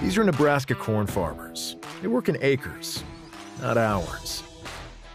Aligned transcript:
These 0.00 0.18
are 0.18 0.24
Nebraska 0.24 0.74
corn 0.74 1.06
farmers. 1.06 1.76
They 2.02 2.08
work 2.08 2.28
in 2.28 2.36
acres, 2.42 3.02
not 3.60 3.78
hours, 3.78 4.42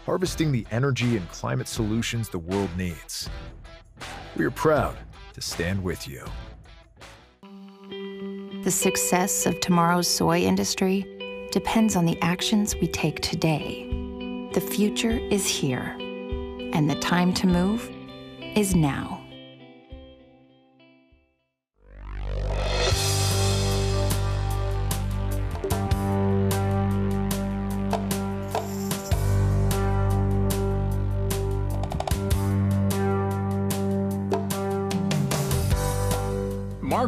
harvesting 0.04 0.50
the 0.50 0.66
energy 0.72 1.16
and 1.16 1.28
climate 1.30 1.68
solutions 1.68 2.28
the 2.28 2.40
world 2.40 2.70
needs. 2.76 3.30
We 4.36 4.44
are 4.44 4.50
proud 4.50 4.96
to 5.34 5.40
stand 5.40 5.82
with 5.82 6.08
you. 6.08 6.24
The 8.64 8.70
success 8.70 9.46
of 9.46 9.60
tomorrow's 9.60 10.08
soy 10.08 10.40
industry 10.40 11.48
depends 11.52 11.96
on 11.96 12.04
the 12.04 12.20
actions 12.20 12.74
we 12.76 12.88
take 12.88 13.20
today. 13.20 13.86
The 14.54 14.60
future 14.60 15.18
is 15.30 15.46
here, 15.46 15.96
and 16.72 16.90
the 16.90 16.96
time 16.96 17.32
to 17.34 17.46
move 17.46 17.88
is 18.56 18.74
now. 18.74 19.19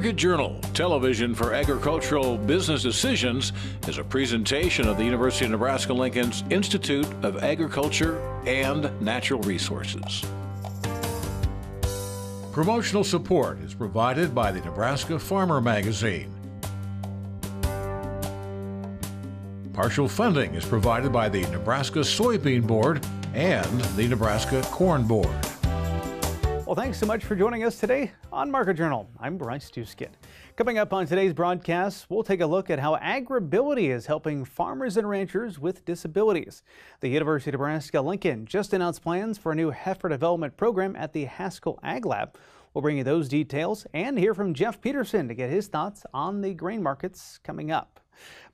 Market 0.03 0.17
Journal, 0.17 0.59
television 0.75 1.33
for 1.33 1.55
agricultural 1.55 2.37
business 2.37 2.83
decisions, 2.83 3.53
is 3.87 3.99
a 3.99 4.03
presentation 4.03 4.89
of 4.89 4.97
the 4.97 5.05
University 5.05 5.45
of 5.45 5.53
Nebraska 5.53 5.93
Lincoln's 5.93 6.43
Institute 6.51 7.07
of 7.23 7.41
Agriculture 7.45 8.19
and 8.45 8.91
Natural 9.01 9.41
Resources. 9.43 10.25
Promotional 12.51 13.05
support 13.05 13.61
is 13.61 13.75
provided 13.75 14.35
by 14.35 14.51
the 14.51 14.59
Nebraska 14.63 15.21
Farmer 15.21 15.61
Magazine. 15.61 16.35
Partial 19.73 20.09
funding 20.09 20.57
is 20.57 20.65
provided 20.65 21.13
by 21.13 21.29
the 21.29 21.43
Nebraska 21.43 22.01
Soybean 22.01 22.67
Board 22.67 23.07
and 23.35 23.81
the 23.95 24.09
Nebraska 24.09 24.63
Corn 24.63 25.05
Board. 25.05 25.52
Well, 26.73 26.83
thanks 26.83 26.97
so 26.97 27.05
much 27.05 27.23
for 27.23 27.37
joining 27.37 27.65
us 27.65 27.79
today 27.79 28.13
on 28.33 28.51
Market 28.51 28.79
Journal. 28.79 29.07
I'm 29.21 29.37
Bryce 29.37 29.71
Doeschot. 29.71 30.09
Coming 30.57 30.79
up 30.79 30.95
on 30.95 31.07
today's 31.07 31.35
broadcast, 31.35 32.07
we'll 32.09 32.23
take 32.23 32.41
a 32.41 32.47
look 32.47 32.71
at 32.71 32.79
how 32.79 32.97
AgrAbility 32.97 33.91
is 33.91 34.07
helping 34.07 34.47
farmers 34.47 34.97
and 34.97 35.07
ranchers 35.07 35.59
with 35.59 35.85
disabilities. 35.85 36.63
The 37.01 37.11
University 37.11 37.51
of 37.51 37.61
Nebraska 37.61 38.01
Lincoln 38.01 38.47
just 38.47 38.73
announced 38.73 39.03
plans 39.03 39.37
for 39.37 39.53
a 39.53 39.55
new 39.55 39.69
heifer 39.69 40.09
development 40.09 40.57
program 40.57 40.97
at 40.97 41.13
the 41.13 41.27
Haskell 41.27 41.79
Ag 41.83 42.07
Lab. 42.07 42.39
We'll 42.73 42.81
bring 42.81 42.97
you 42.97 43.05
those 43.05 43.29
details 43.29 43.87
and 43.93 44.19
hear 44.19 44.33
from 44.33 44.55
Jeff 44.55 44.81
Peterson 44.81 45.29
to 45.29 45.35
get 45.35 45.51
his 45.51 45.67
thoughts 45.67 46.07
on 46.15 46.41
the 46.41 46.55
grain 46.55 46.83
markets 46.83 47.39
coming 47.45 47.71
up. 47.71 48.01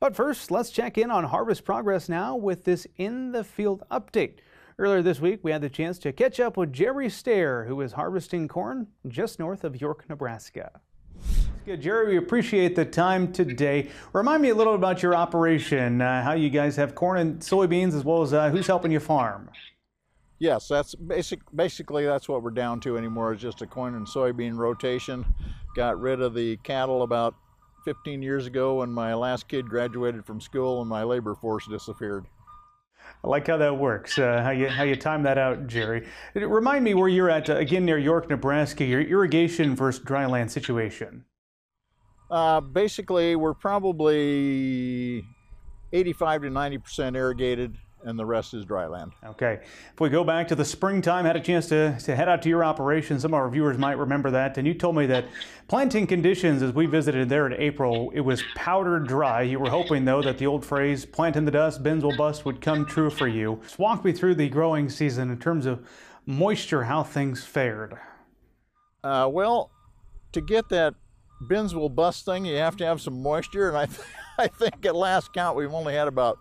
But 0.01 0.17
first, 0.17 0.51
let's 0.51 0.71
check 0.71 0.99
in 0.99 1.13
on 1.13 1.23
harvest 1.23 1.65
progress 1.65 2.09
now 2.09 2.35
with 2.35 2.65
this 2.65 2.85
In 2.97 3.31
the 3.31 3.45
Field 3.45 3.85
update. 3.93 4.39
Earlier 4.81 5.03
this 5.03 5.19
week, 5.19 5.41
we 5.43 5.51
had 5.51 5.61
the 5.61 5.69
chance 5.69 5.99
to 5.99 6.13
catch 6.13 6.39
up 6.39 6.57
with 6.57 6.73
Jerry 6.73 7.11
Stair, 7.11 7.65
who 7.65 7.81
is 7.81 7.95
harvesting 7.95 8.47
corn 8.47 8.87
just 9.09 9.41
north 9.41 9.65
of 9.65 9.81
York, 9.81 10.09
Nebraska. 10.09 10.81
Good, 11.67 11.83
Jerry. 11.83 12.11
We 12.11 12.17
appreciate 12.17 12.77
the 12.77 12.85
time 12.85 13.33
today. 13.33 13.91
Remind 14.13 14.41
me 14.41 14.51
a 14.51 14.55
little 14.55 14.75
about 14.75 15.03
your 15.03 15.17
operation, 15.17 16.01
uh, 16.01 16.23
how 16.23 16.35
you 16.35 16.49
guys 16.49 16.77
have 16.77 16.95
corn 16.95 17.19
and 17.19 17.41
soybeans, 17.41 17.93
as 17.93 18.05
well 18.05 18.23
as 18.23 18.33
uh, 18.33 18.51
who's 18.51 18.69
helping 18.69 18.93
you 18.93 19.01
farm. 19.01 19.51
Yes, 20.39 20.69
that's 20.69 20.95
basic. 20.95 21.41
Basically, 21.53 22.07
that's 22.07 22.29
what 22.29 22.45
we're 22.45 22.51
down 22.51 22.79
to 22.83 22.97
anymore. 22.97 23.35
Is 23.35 23.41
just 23.41 23.61
a 23.63 23.67
corn 23.67 23.97
and 23.97 24.07
soybean 24.07 24.57
rotation. 24.57 25.25
Got 25.75 26.01
rid 26.01 26.21
of 26.23 26.35
the 26.35 26.57
cattle 26.59 27.03
about 27.03 27.35
15 27.85 28.23
years 28.23 28.47
ago 28.47 28.77
when 28.77 28.93
my 28.93 29.13
last 29.15 29.49
kid 29.49 29.69
graduated 29.69 30.25
from 30.25 30.41
school 30.41 30.81
and 30.81 30.89
my 30.89 31.03
labor 31.03 31.35
force 31.35 31.67
disappeared. 31.67 32.27
I 33.25 33.29
like 33.29 33.47
how 33.49 33.57
that 33.57 33.77
works. 33.77 34.19
Uh, 34.19 34.43
how 34.43 34.51
you 34.51 34.69
how 34.69 34.85
you 34.85 34.95
time 34.97 35.25
that 35.25 35.39
out, 35.39 35.67
Jerry. 35.67 36.07
Remind 36.35 36.85
me 36.85 36.95
where 36.95 37.09
you're 37.09 37.31
at 37.31 37.51
uh, 37.51 37.57
again 37.57 37.85
near 37.85 37.99
York, 37.99 38.31
Nebraska. 38.31 38.85
Your 38.85 39.01
irrigation 39.01 39.75
versus 39.75 40.05
dryland 40.05 40.51
situation. 40.51 41.25
Uh, 42.31 42.61
basically, 42.61 43.35
we're 43.35 43.55
probably 43.55 45.25
85 45.93 46.43
to 46.43 46.51
90 46.51 46.79
percent 46.79 47.17
irrigated 47.17 47.77
and 48.05 48.19
the 48.19 48.25
rest 48.25 48.55
is 48.55 48.65
dry 48.65 48.87
land. 48.87 49.13
Okay. 49.25 49.61
If 49.93 50.01
we 50.01 50.09
go 50.09 50.25
back 50.25 50.49
to 50.49 50.55
the 50.55 50.65
springtime, 50.65 51.25
had 51.25 51.37
a 51.37 51.41
chance 51.41 51.67
to, 51.69 51.99
to 52.01 52.17
head 52.17 52.29
out 52.29 52.43
to 52.43 52.49
your 52.49 52.65
operation. 52.65 53.19
Some 53.19 53.35
of 53.35 53.41
our 53.41 53.49
viewers 53.51 53.79
might 53.79 53.99
remember 53.99 54.31
that. 54.31 54.59
And 54.59 54.67
you 54.67 54.75
told 54.75 54.97
me 54.97 55.07
that 55.07 55.27
planting 55.67 56.07
conditions 56.07 56.63
as 56.63 56.73
we 56.73 56.87
visited 56.87 57.29
there 57.29 57.47
in 57.47 57.53
April, 57.55 58.11
it 58.15 58.21
was 58.21 58.43
powder 58.55 58.99
dry. 58.99 59.43
You 59.43 59.59
were 59.59 59.71
hoping, 59.71 60.05
though, 60.05 60.23
that 60.23 60.39
the 60.39 60.47
old 60.47 60.65
phrase, 60.65 61.05
plant 61.05 61.37
in 61.37 61.45
the 61.45 61.51
dust, 61.51 61.83
bins 61.83 62.05
will 62.05 62.17
bust, 62.17 62.45
would 62.45 62.61
come 62.61 62.87
true 62.87 63.11
for 63.11 63.29
you. 63.29 63.61
Just 63.63 63.79
walk 63.79 64.05
me 64.05 64.13
through 64.13 64.37
the 64.37 64.49
growing 64.49 64.89
season 64.89 65.31
in 65.31 65.39
terms 65.39 65.67
of 65.67 65.87
moisture, 66.27 66.85
how 66.85 67.03
things 67.03 67.45
fared. 67.45 67.99
Uh, 69.03 69.29
well, 69.31 69.71
to 70.33 70.41
get 70.41 70.69
that 70.69 70.95
bins 71.49 71.75
will 71.75 71.89
bust 71.89 72.25
thing, 72.25 72.45
you 72.45 72.57
have 72.57 72.77
to 72.77 72.85
have 72.85 73.01
some 73.01 73.23
moisture. 73.23 73.69
And 73.69 73.77
I, 73.77 73.87
th- 73.87 74.01
I 74.39 74.49
think 74.49 74.85
at 74.87 74.95
last 74.95 75.33
count, 75.33 75.57
we've 75.57 75.73
only 75.73 75.95
had 75.95 76.09
about 76.09 76.39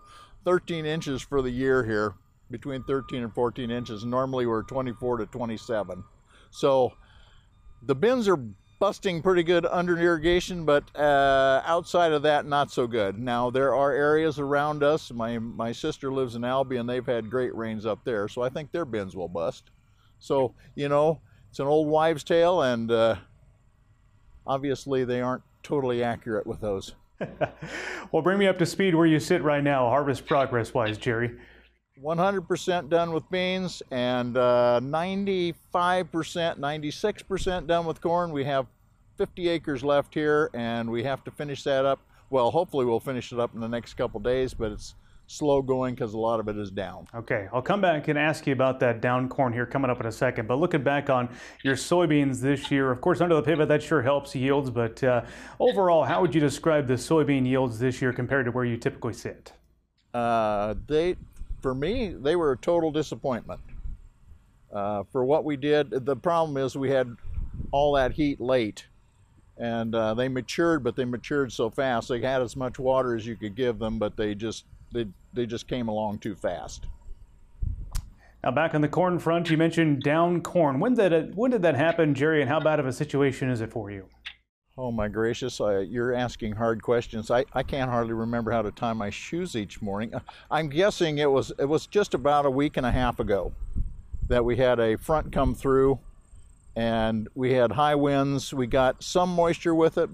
13 0.48 0.86
inches 0.86 1.20
for 1.20 1.42
the 1.42 1.50
year 1.50 1.84
here, 1.84 2.14
between 2.50 2.82
13 2.84 3.22
and 3.22 3.34
14 3.34 3.70
inches. 3.70 4.02
Normally 4.02 4.46
we're 4.46 4.62
24 4.62 5.18
to 5.18 5.26
27. 5.26 6.02
So 6.50 6.94
the 7.82 7.94
bins 7.94 8.26
are 8.28 8.40
busting 8.78 9.20
pretty 9.20 9.42
good 9.42 9.66
under 9.66 9.98
irrigation, 9.98 10.64
but 10.64 10.84
uh, 10.96 11.60
outside 11.66 12.12
of 12.12 12.22
that, 12.22 12.46
not 12.46 12.70
so 12.70 12.86
good. 12.86 13.18
Now 13.18 13.50
there 13.50 13.74
are 13.74 13.92
areas 13.92 14.38
around 14.38 14.82
us. 14.82 15.12
My 15.12 15.38
my 15.38 15.70
sister 15.70 16.10
lives 16.10 16.34
in 16.34 16.44
Albion. 16.44 16.86
They've 16.86 17.04
had 17.04 17.28
great 17.28 17.54
rains 17.54 17.84
up 17.84 18.02
there, 18.06 18.26
so 18.26 18.40
I 18.40 18.48
think 18.48 18.72
their 18.72 18.86
bins 18.86 19.14
will 19.14 19.28
bust. 19.28 19.64
So 20.18 20.54
you 20.74 20.88
know, 20.88 21.20
it's 21.50 21.60
an 21.60 21.66
old 21.66 21.88
wives' 21.88 22.24
tale, 22.24 22.62
and 22.62 22.90
uh, 22.90 23.16
obviously 24.46 25.04
they 25.04 25.20
aren't 25.20 25.42
totally 25.62 26.02
accurate 26.02 26.46
with 26.46 26.62
those. 26.62 26.94
well, 28.12 28.22
bring 28.22 28.38
me 28.38 28.46
up 28.46 28.58
to 28.58 28.66
speed 28.66 28.94
where 28.94 29.06
you 29.06 29.20
sit 29.20 29.42
right 29.42 29.62
now, 29.62 29.88
harvest 29.88 30.26
progress 30.26 30.72
wise, 30.72 30.98
Jerry. 30.98 31.36
100% 32.02 32.88
done 32.88 33.12
with 33.12 33.28
beans 33.30 33.82
and 33.90 34.36
uh, 34.36 34.80
95%, 34.82 35.54
96% 36.12 37.66
done 37.66 37.86
with 37.86 38.00
corn. 38.00 38.30
We 38.30 38.44
have 38.44 38.66
50 39.16 39.48
acres 39.48 39.82
left 39.82 40.14
here 40.14 40.48
and 40.54 40.90
we 40.90 41.02
have 41.02 41.24
to 41.24 41.30
finish 41.32 41.64
that 41.64 41.84
up. 41.84 41.98
Well, 42.30 42.50
hopefully 42.50 42.84
we'll 42.84 43.00
finish 43.00 43.32
it 43.32 43.40
up 43.40 43.54
in 43.54 43.60
the 43.60 43.68
next 43.68 43.94
couple 43.94 44.20
days, 44.20 44.54
but 44.54 44.70
it's 44.70 44.94
slow 45.28 45.60
going 45.62 45.94
because 45.94 46.14
a 46.14 46.18
lot 46.18 46.40
of 46.40 46.48
it 46.48 46.56
is 46.56 46.70
down. 46.70 47.06
Okay, 47.14 47.48
I'll 47.52 47.62
come 47.62 47.80
back 47.80 48.08
and 48.08 48.18
ask 48.18 48.46
you 48.46 48.52
about 48.52 48.80
that 48.80 49.00
down 49.00 49.28
corn 49.28 49.52
here 49.52 49.66
coming 49.66 49.90
up 49.90 50.00
in 50.00 50.06
a 50.06 50.12
second. 50.12 50.48
But 50.48 50.58
looking 50.58 50.82
back 50.82 51.10
on 51.10 51.28
your 51.62 51.76
soybeans 51.76 52.40
this 52.40 52.70
year, 52.70 52.90
of 52.90 53.00
course, 53.00 53.20
under 53.20 53.36
the 53.36 53.42
pivot, 53.42 53.68
that 53.68 53.82
sure 53.82 54.02
helps 54.02 54.34
yields. 54.34 54.70
But 54.70 55.04
uh, 55.04 55.24
overall, 55.60 56.04
how 56.04 56.22
would 56.22 56.34
you 56.34 56.40
describe 56.40 56.86
the 56.86 56.94
soybean 56.94 57.46
yields 57.46 57.78
this 57.78 58.02
year 58.02 58.12
compared 58.12 58.46
to 58.46 58.50
where 58.50 58.64
you 58.64 58.78
typically 58.78 59.12
sit? 59.12 59.52
Uh, 60.14 60.74
they, 60.88 61.14
for 61.60 61.74
me, 61.74 62.14
they 62.18 62.34
were 62.34 62.52
a 62.52 62.56
total 62.56 62.90
disappointment. 62.90 63.60
Uh, 64.72 65.04
for 65.12 65.24
what 65.24 65.44
we 65.44 65.56
did, 65.56 65.90
the 65.90 66.16
problem 66.16 66.56
is 66.56 66.74
we 66.74 66.90
had 66.90 67.14
all 67.70 67.92
that 67.92 68.12
heat 68.12 68.40
late 68.40 68.86
and 69.58 69.94
uh, 69.94 70.14
they 70.14 70.28
matured, 70.28 70.84
but 70.84 70.94
they 70.94 71.04
matured 71.04 71.52
so 71.52 71.68
fast. 71.68 72.08
They 72.08 72.20
had 72.20 72.42
as 72.42 72.54
much 72.54 72.78
water 72.78 73.14
as 73.14 73.26
you 73.26 73.34
could 73.34 73.56
give 73.56 73.78
them, 73.78 73.98
but 73.98 74.16
they 74.16 74.34
just 74.34 74.64
they 74.92 75.06
they 75.32 75.46
just 75.46 75.68
came 75.68 75.88
along 75.88 76.18
too 76.18 76.34
fast. 76.34 76.86
Now 78.42 78.52
back 78.52 78.74
on 78.74 78.80
the 78.80 78.88
corn 78.88 79.18
front, 79.18 79.50
you 79.50 79.56
mentioned 79.56 80.02
down 80.02 80.42
corn. 80.42 80.78
When 80.78 80.94
did 80.94 81.12
it, 81.12 81.34
when 81.34 81.50
did 81.50 81.62
that 81.62 81.74
happen, 81.74 82.14
Jerry? 82.14 82.40
And 82.40 82.48
how 82.48 82.60
bad 82.60 82.78
of 82.78 82.86
a 82.86 82.92
situation 82.92 83.50
is 83.50 83.60
it 83.60 83.72
for 83.72 83.90
you? 83.90 84.06
Oh 84.80 84.92
my 84.92 85.08
gracious, 85.08 85.60
uh, 85.60 85.80
you're 85.80 86.14
asking 86.14 86.52
hard 86.52 86.82
questions. 86.82 87.32
I, 87.32 87.44
I 87.52 87.64
can't 87.64 87.90
hardly 87.90 88.12
remember 88.12 88.52
how 88.52 88.62
to 88.62 88.70
tie 88.70 88.92
my 88.92 89.10
shoes 89.10 89.56
each 89.56 89.82
morning. 89.82 90.12
I'm 90.52 90.68
guessing 90.68 91.18
it 91.18 91.30
was 91.30 91.52
it 91.58 91.64
was 91.64 91.86
just 91.86 92.14
about 92.14 92.46
a 92.46 92.50
week 92.50 92.76
and 92.76 92.86
a 92.86 92.92
half 92.92 93.18
ago 93.18 93.52
that 94.28 94.44
we 94.44 94.56
had 94.56 94.78
a 94.78 94.96
front 94.96 95.32
come 95.32 95.54
through 95.54 95.98
and 96.76 97.28
we 97.34 97.54
had 97.54 97.72
high 97.72 97.96
winds. 97.96 98.54
We 98.54 98.68
got 98.68 99.02
some 99.02 99.30
moisture 99.30 99.74
with 99.74 99.98
it, 99.98 100.10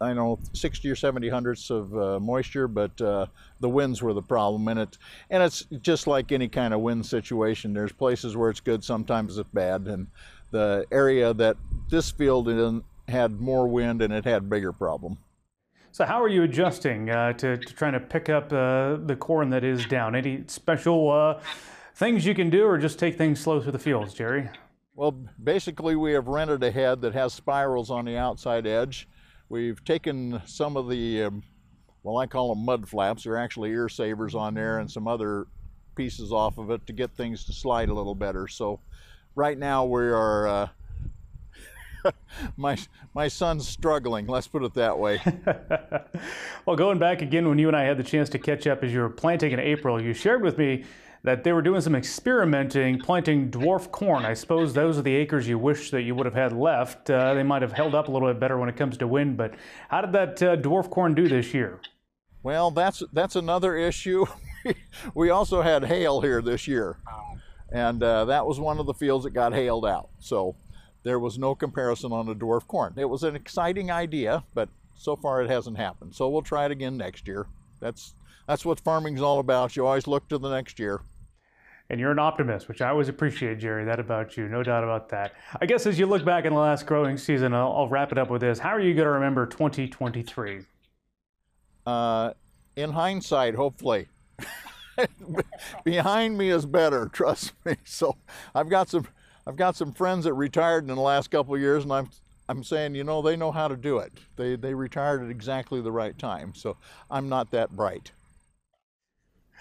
I 0.00 0.14
know 0.14 0.38
60 0.54 0.90
or 0.90 0.96
70 0.96 1.28
hundredths 1.28 1.68
of 1.68 1.96
uh, 1.96 2.18
moisture, 2.20 2.66
but 2.66 2.98
uh, 3.00 3.26
the 3.60 3.68
winds 3.68 4.00
were 4.00 4.14
the 4.14 4.22
problem. 4.22 4.68
And 4.68 4.80
it 4.80 4.98
and 5.28 5.42
it's 5.42 5.66
just 5.82 6.06
like 6.06 6.32
any 6.32 6.48
kind 6.48 6.72
of 6.72 6.80
wind 6.80 7.04
situation. 7.04 7.74
There's 7.74 7.92
places 7.92 8.36
where 8.36 8.50
it's 8.50 8.60
good, 8.60 8.82
sometimes 8.82 9.36
it's 9.36 9.50
bad. 9.50 9.82
And 9.82 10.06
the 10.50 10.86
area 10.90 11.34
that 11.34 11.56
this 11.90 12.10
field 12.10 12.48
in 12.48 12.82
had 13.08 13.40
more 13.40 13.68
wind 13.68 14.00
and 14.00 14.12
it 14.12 14.24
had 14.24 14.48
bigger 14.48 14.72
problem. 14.72 15.18
So 15.92 16.04
how 16.04 16.22
are 16.22 16.28
you 16.28 16.44
adjusting 16.44 17.10
uh, 17.10 17.32
to, 17.34 17.56
to, 17.56 17.74
trying 17.74 17.94
to 17.94 18.00
pick 18.00 18.28
up 18.28 18.52
uh, 18.52 18.96
the 18.96 19.16
corn 19.18 19.50
that 19.50 19.64
is 19.64 19.84
down? 19.86 20.14
Any 20.14 20.44
special 20.46 21.10
uh, 21.10 21.40
things 21.96 22.24
you 22.24 22.34
can 22.34 22.48
do, 22.48 22.64
or 22.64 22.78
just 22.78 22.98
take 22.98 23.18
things 23.18 23.40
slow 23.40 23.60
through 23.60 23.72
the 23.72 23.78
fields, 23.78 24.14
Jerry? 24.14 24.48
Well, 24.94 25.12
basically 25.42 25.96
we 25.96 26.12
have 26.12 26.28
rented 26.28 26.62
a 26.62 26.70
head 26.70 27.00
that 27.02 27.12
has 27.14 27.32
spirals 27.32 27.90
on 27.90 28.04
the 28.04 28.16
outside 28.16 28.68
edge 28.68 29.08
we've 29.50 29.84
taken 29.84 30.40
some 30.46 30.78
of 30.78 30.88
the, 30.88 31.24
um, 31.24 31.42
well, 32.02 32.16
I 32.16 32.26
call 32.26 32.54
them 32.54 32.64
mud 32.64 32.88
flaps. 32.88 33.24
They're 33.24 33.36
actually 33.36 33.70
ear 33.70 33.90
savers 33.90 34.34
on 34.34 34.54
there 34.54 34.78
and 34.78 34.90
some 34.90 35.06
other 35.06 35.46
pieces 35.96 36.32
off 36.32 36.56
of 36.56 36.70
it 36.70 36.86
to 36.86 36.94
get 36.94 37.10
things 37.10 37.44
to 37.44 37.52
slide 37.52 37.90
a 37.90 37.94
little 37.94 38.14
better. 38.14 38.48
So 38.48 38.80
right 39.34 39.58
now 39.58 39.84
we 39.84 40.00
are, 40.04 40.48
uh, 40.48 40.68
my 42.56 42.78
my 43.12 43.28
son's 43.28 43.68
struggling. 43.68 44.26
Let's 44.26 44.48
put 44.48 44.62
it 44.62 44.72
that 44.72 44.98
way. 44.98 45.20
well, 46.64 46.76
going 46.76 46.98
back 46.98 47.20
again, 47.20 47.46
when 47.46 47.58
you 47.58 47.68
and 47.68 47.76
I 47.76 47.84
had 47.84 47.98
the 47.98 48.02
chance 48.02 48.30
to 48.30 48.38
catch 48.38 48.66
up 48.66 48.82
as 48.82 48.90
you 48.90 49.00
were 49.00 49.10
planting 49.10 49.52
in 49.52 49.60
April, 49.60 50.00
you 50.00 50.14
shared 50.14 50.40
with 50.42 50.56
me 50.56 50.84
that 51.22 51.44
they 51.44 51.52
were 51.52 51.62
doing 51.62 51.80
some 51.80 51.94
experimenting, 51.94 52.98
planting 52.98 53.50
dwarf 53.50 53.90
corn. 53.90 54.24
I 54.24 54.34
suppose 54.34 54.72
those 54.72 54.98
are 54.98 55.02
the 55.02 55.14
acres 55.14 55.46
you 55.46 55.58
wish 55.58 55.90
that 55.90 56.02
you 56.02 56.14
would 56.14 56.26
have 56.26 56.34
had 56.34 56.52
left. 56.52 57.10
Uh, 57.10 57.34
they 57.34 57.42
might 57.42 57.62
have 57.62 57.72
held 57.72 57.94
up 57.94 58.08
a 58.08 58.10
little 58.10 58.28
bit 58.28 58.40
better 58.40 58.58
when 58.58 58.68
it 58.68 58.76
comes 58.76 58.96
to 58.98 59.06
wind, 59.06 59.36
but 59.36 59.54
how 59.88 60.00
did 60.00 60.12
that 60.12 60.42
uh, 60.42 60.56
dwarf 60.56 60.90
corn 60.90 61.14
do 61.14 61.28
this 61.28 61.52
year? 61.52 61.80
Well, 62.42 62.70
that's 62.70 63.02
that's 63.12 63.36
another 63.36 63.76
issue. 63.76 64.24
we 65.14 65.28
also 65.28 65.60
had 65.60 65.84
hail 65.84 66.22
here 66.22 66.40
this 66.40 66.66
year, 66.66 66.96
and 67.70 68.02
uh, 68.02 68.24
that 68.26 68.46
was 68.46 68.58
one 68.58 68.78
of 68.78 68.86
the 68.86 68.94
fields 68.94 69.24
that 69.24 69.32
got 69.32 69.52
hailed 69.52 69.84
out. 69.84 70.08
So 70.20 70.56
there 71.02 71.18
was 71.18 71.38
no 71.38 71.54
comparison 71.54 72.12
on 72.12 72.26
the 72.26 72.34
dwarf 72.34 72.66
corn. 72.66 72.94
It 72.96 73.04
was 73.04 73.24
an 73.24 73.36
exciting 73.36 73.90
idea, 73.90 74.44
but 74.54 74.70
so 74.94 75.16
far 75.16 75.42
it 75.42 75.50
hasn't 75.50 75.76
happened. 75.76 76.14
So 76.14 76.30
we'll 76.30 76.42
try 76.42 76.64
it 76.64 76.70
again 76.70 76.96
next 76.96 77.28
year. 77.28 77.46
That's 77.78 78.14
that's 78.46 78.64
what 78.64 78.80
farming's 78.80 79.20
all 79.20 79.38
about. 79.38 79.76
You 79.76 79.86
always 79.86 80.06
look 80.06 80.28
to 80.30 80.38
the 80.38 80.50
next 80.50 80.78
year. 80.78 81.02
And 81.90 81.98
you're 81.98 82.12
an 82.12 82.20
optimist, 82.20 82.68
which 82.68 82.80
I 82.80 82.88
always 82.88 83.08
appreciate, 83.08 83.58
Jerry. 83.58 83.84
That 83.84 83.98
about 83.98 84.36
you, 84.36 84.48
no 84.48 84.62
doubt 84.62 84.84
about 84.84 85.08
that. 85.08 85.34
I 85.60 85.66
guess 85.66 85.86
as 85.86 85.98
you 85.98 86.06
look 86.06 86.24
back 86.24 86.44
in 86.44 86.54
the 86.54 86.60
last 86.60 86.86
growing 86.86 87.18
season, 87.18 87.52
I'll, 87.52 87.72
I'll 87.72 87.88
wrap 87.88 88.12
it 88.12 88.18
up 88.18 88.30
with 88.30 88.42
this. 88.42 88.60
How 88.60 88.68
are 88.70 88.80
you 88.80 88.94
going 88.94 89.06
to 89.06 89.10
remember 89.10 89.44
2023? 89.44 90.60
Uh, 91.84 92.32
in 92.76 92.92
hindsight, 92.92 93.56
hopefully. 93.56 94.06
Behind 95.84 96.38
me 96.38 96.50
is 96.50 96.64
better, 96.64 97.08
trust 97.12 97.54
me. 97.64 97.74
So 97.84 98.16
I've 98.54 98.68
got 98.68 98.88
some, 98.88 99.08
I've 99.44 99.56
got 99.56 99.74
some 99.74 99.92
friends 99.92 100.26
that 100.26 100.34
retired 100.34 100.88
in 100.88 100.94
the 100.94 101.02
last 101.02 101.32
couple 101.32 101.56
of 101.56 101.60
years, 101.60 101.82
and 101.82 101.92
I'm, 101.92 102.10
I'm 102.48 102.62
saying, 102.62 102.94
you 102.94 103.02
know, 103.02 103.20
they 103.20 103.34
know 103.34 103.50
how 103.50 103.66
to 103.66 103.76
do 103.76 103.98
it. 103.98 104.12
They, 104.36 104.54
they 104.54 104.74
retired 104.74 105.24
at 105.24 105.30
exactly 105.30 105.80
the 105.80 105.90
right 105.90 106.16
time. 106.16 106.54
So 106.54 106.76
I'm 107.10 107.28
not 107.28 107.50
that 107.50 107.70
bright. 107.70 108.12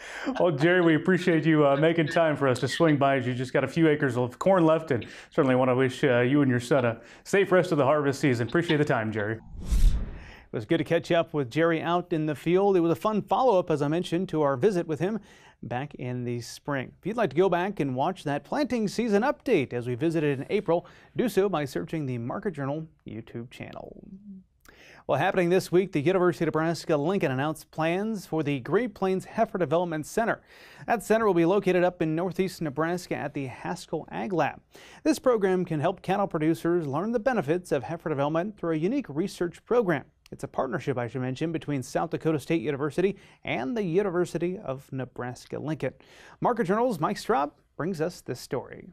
Well, 0.40 0.52
Jerry, 0.52 0.82
we 0.82 0.96
appreciate 0.96 1.46
you 1.46 1.66
uh, 1.66 1.76
making 1.76 2.08
time 2.08 2.36
for 2.36 2.48
us 2.48 2.60
to 2.60 2.68
swing 2.68 2.98
by. 2.98 3.18
As 3.18 3.26
you 3.26 3.34
just 3.34 3.54
got 3.54 3.64
a 3.64 3.68
few 3.68 3.88
acres 3.88 4.18
of 4.18 4.38
corn 4.40 4.66
left, 4.66 4.92
and 4.92 5.06
certainly 5.32 5.56
want 5.56 5.70
to 5.70 5.76
wish 5.76 6.04
uh, 6.04 6.20
you 6.20 6.42
and 6.42 6.50
your 6.50 6.60
son 6.60 6.86
a 6.86 7.00
safe 7.24 7.52
rest 7.52 7.72
of 7.72 7.78
the 7.78 7.86
harvest 7.86 8.20
season. 8.20 8.48
Appreciate 8.48 8.78
the 8.78 8.86
time, 8.86 9.12
Jerry. 9.12 9.40
It 10.52 10.56
was 10.56 10.66
good 10.66 10.80
to 10.80 10.84
catch 10.84 11.12
up 11.12 11.34
with 11.34 11.52
Jerry 11.52 11.82
out 11.82 12.12
in 12.12 12.26
the 12.26 12.36
field. 12.36 12.76
It 12.76 12.80
was 12.80 12.92
a 12.92 12.96
fun 12.96 13.22
follow 13.22 13.60
up, 13.60 13.70
as 13.70 13.82
I 13.82 13.88
mentioned, 13.88 14.30
to 14.30 14.42
our 14.42 14.58
visit 14.58 14.88
with 14.88 15.00
him 15.00 15.20
back 15.62 15.94
in 15.96 16.24
the 16.24 16.42
spring. 16.42 16.92
If 17.00 17.06
you'd 17.06 17.18
like 17.18 17.30
to 17.32 17.36
go 17.36 17.50
back 17.50 17.80
and 17.80 17.96
watch 17.96 18.24
that 18.24 18.44
planting 18.44 18.88
season 18.88 19.24
update 19.24 19.74
as 19.74 19.88
we 19.88 19.96
visited 19.96 20.40
in 20.40 20.48
April, 20.50 20.88
do 21.16 21.30
so 21.30 21.50
by 21.50 21.66
searching 21.66 22.06
the 22.06 22.18
Market 22.18 22.52
Journal 22.52 22.88
YouTube 23.08 23.52
channel. 23.52 24.02
Well, 25.10 25.18
happening 25.18 25.50
this 25.50 25.72
week, 25.72 25.92
the 25.92 26.02
University 26.02 26.44
of 26.44 26.50
Nebraska 26.50 26.96
Lincoln 26.96 27.32
announced 27.32 27.72
plans 27.72 28.28
for 28.28 28.44
the 28.44 28.60
Great 28.60 28.94
Plains 28.94 29.26
Heifer 29.26 29.58
Development 29.58 30.06
Center. 30.06 30.40
That 30.86 31.02
center 31.02 31.26
will 31.26 31.34
be 31.34 31.48
located 31.48 31.84
up 31.84 32.04
in 32.04 32.14
northeast 32.14 32.62
Nebraska 32.62 33.16
at 33.16 33.34
the 33.34 33.48
Haskell 33.48 34.08
Ag 34.12 34.34
Lab. 34.34 34.62
This 35.02 35.18
program 35.18 35.66
can 35.66 35.80
help 35.80 36.04
cattle 36.04 36.28
producers 36.28 36.86
learn 36.86 37.12
the 37.12 37.20
benefits 37.20 37.72
of 37.72 37.82
heifer 37.82 38.10
development 38.10 38.56
through 38.56 38.74
a 38.74 38.78
unique 38.78 39.08
research 39.10 39.66
program. 39.66 40.06
It's 40.32 40.44
a 40.44 40.48
partnership, 40.48 40.96
I 41.00 41.08
should 41.08 41.22
mention, 41.22 41.52
between 41.52 41.82
South 41.82 42.12
Dakota 42.12 42.40
State 42.40 42.62
University 42.62 43.18
and 43.44 43.76
the 43.76 43.82
University 43.82 44.60
of 44.60 44.94
Nebraska 44.94 45.58
Lincoln. 45.58 45.96
Market 46.40 46.66
Journal's 46.66 47.00
Mike 47.00 47.18
Straub 47.18 47.54
brings 47.78 48.00
us 48.00 48.22
this 48.22 48.40
story. 48.40 48.90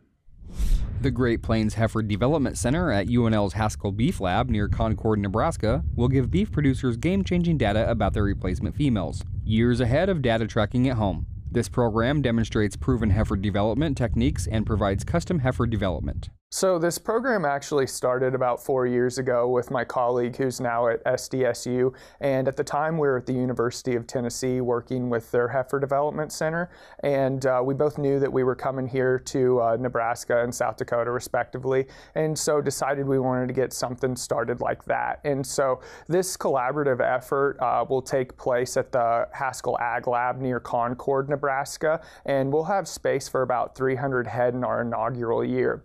The 1.02 1.10
Great 1.10 1.42
Plains 1.42 1.74
Heifer 1.74 2.02
Development 2.02 2.56
Center 2.56 2.90
at 2.90 3.06
UNL's 3.06 3.52
Haskell 3.52 3.92
Beef 3.92 4.18
Lab 4.18 4.48
near 4.48 4.66
Concord, 4.66 5.18
Nebraska, 5.18 5.84
will 5.94 6.08
give 6.08 6.30
beef 6.30 6.50
producers 6.50 6.96
game 6.96 7.22
changing 7.22 7.58
data 7.58 7.88
about 7.90 8.14
their 8.14 8.24
replacement 8.24 8.74
females, 8.74 9.22
years 9.44 9.80
ahead 9.80 10.08
of 10.08 10.22
data 10.22 10.46
tracking 10.46 10.88
at 10.88 10.96
home. 10.96 11.26
This 11.50 11.68
program 11.68 12.22
demonstrates 12.22 12.76
proven 12.76 13.10
heifer 13.10 13.36
development 13.36 13.96
techniques 13.96 14.46
and 14.46 14.66
provides 14.66 15.04
custom 15.04 15.40
heifer 15.40 15.66
development. 15.66 16.30
So 16.52 16.78
this 16.78 16.96
program 16.96 17.44
actually 17.44 17.88
started 17.88 18.32
about 18.32 18.62
four 18.64 18.86
years 18.86 19.18
ago 19.18 19.48
with 19.48 19.72
my 19.72 19.84
colleague 19.84 20.36
who's 20.36 20.60
now 20.60 20.86
at 20.86 21.04
SDSU. 21.04 21.92
And 22.20 22.46
at 22.46 22.56
the 22.56 22.62
time 22.62 22.98
we 22.98 23.08
were 23.08 23.16
at 23.16 23.26
the 23.26 23.32
University 23.32 23.96
of 23.96 24.06
Tennessee 24.06 24.60
working 24.60 25.10
with 25.10 25.28
their 25.32 25.48
heifer 25.48 25.80
development 25.80 26.30
center. 26.30 26.70
And 27.02 27.44
uh, 27.46 27.62
we 27.64 27.74
both 27.74 27.98
knew 27.98 28.20
that 28.20 28.32
we 28.32 28.44
were 28.44 28.54
coming 28.54 28.86
here 28.86 29.18
to 29.18 29.60
uh, 29.60 29.76
Nebraska 29.80 30.44
and 30.44 30.54
South 30.54 30.76
Dakota 30.76 31.10
respectively. 31.10 31.86
And 32.14 32.38
so 32.38 32.60
decided 32.60 33.08
we 33.08 33.18
wanted 33.18 33.48
to 33.48 33.52
get 33.52 33.72
something 33.72 34.14
started 34.14 34.60
like 34.60 34.84
that. 34.84 35.18
And 35.24 35.44
so 35.44 35.80
this 36.06 36.36
collaborative 36.36 37.00
effort 37.00 37.58
uh, 37.58 37.84
will 37.88 38.02
take 38.02 38.36
place 38.36 38.76
at 38.76 38.92
the 38.92 39.26
Haskell 39.32 39.76
Ag 39.80 40.06
Lab 40.06 40.40
near 40.40 40.60
Concord, 40.60 41.28
Nebraska. 41.28 42.00
And 42.24 42.52
we'll 42.52 42.64
have 42.64 42.86
space 42.86 43.28
for 43.28 43.42
about 43.42 43.74
300 43.74 44.28
head 44.28 44.54
in 44.54 44.62
our 44.62 44.82
inaugural 44.82 45.44
year. 45.44 45.82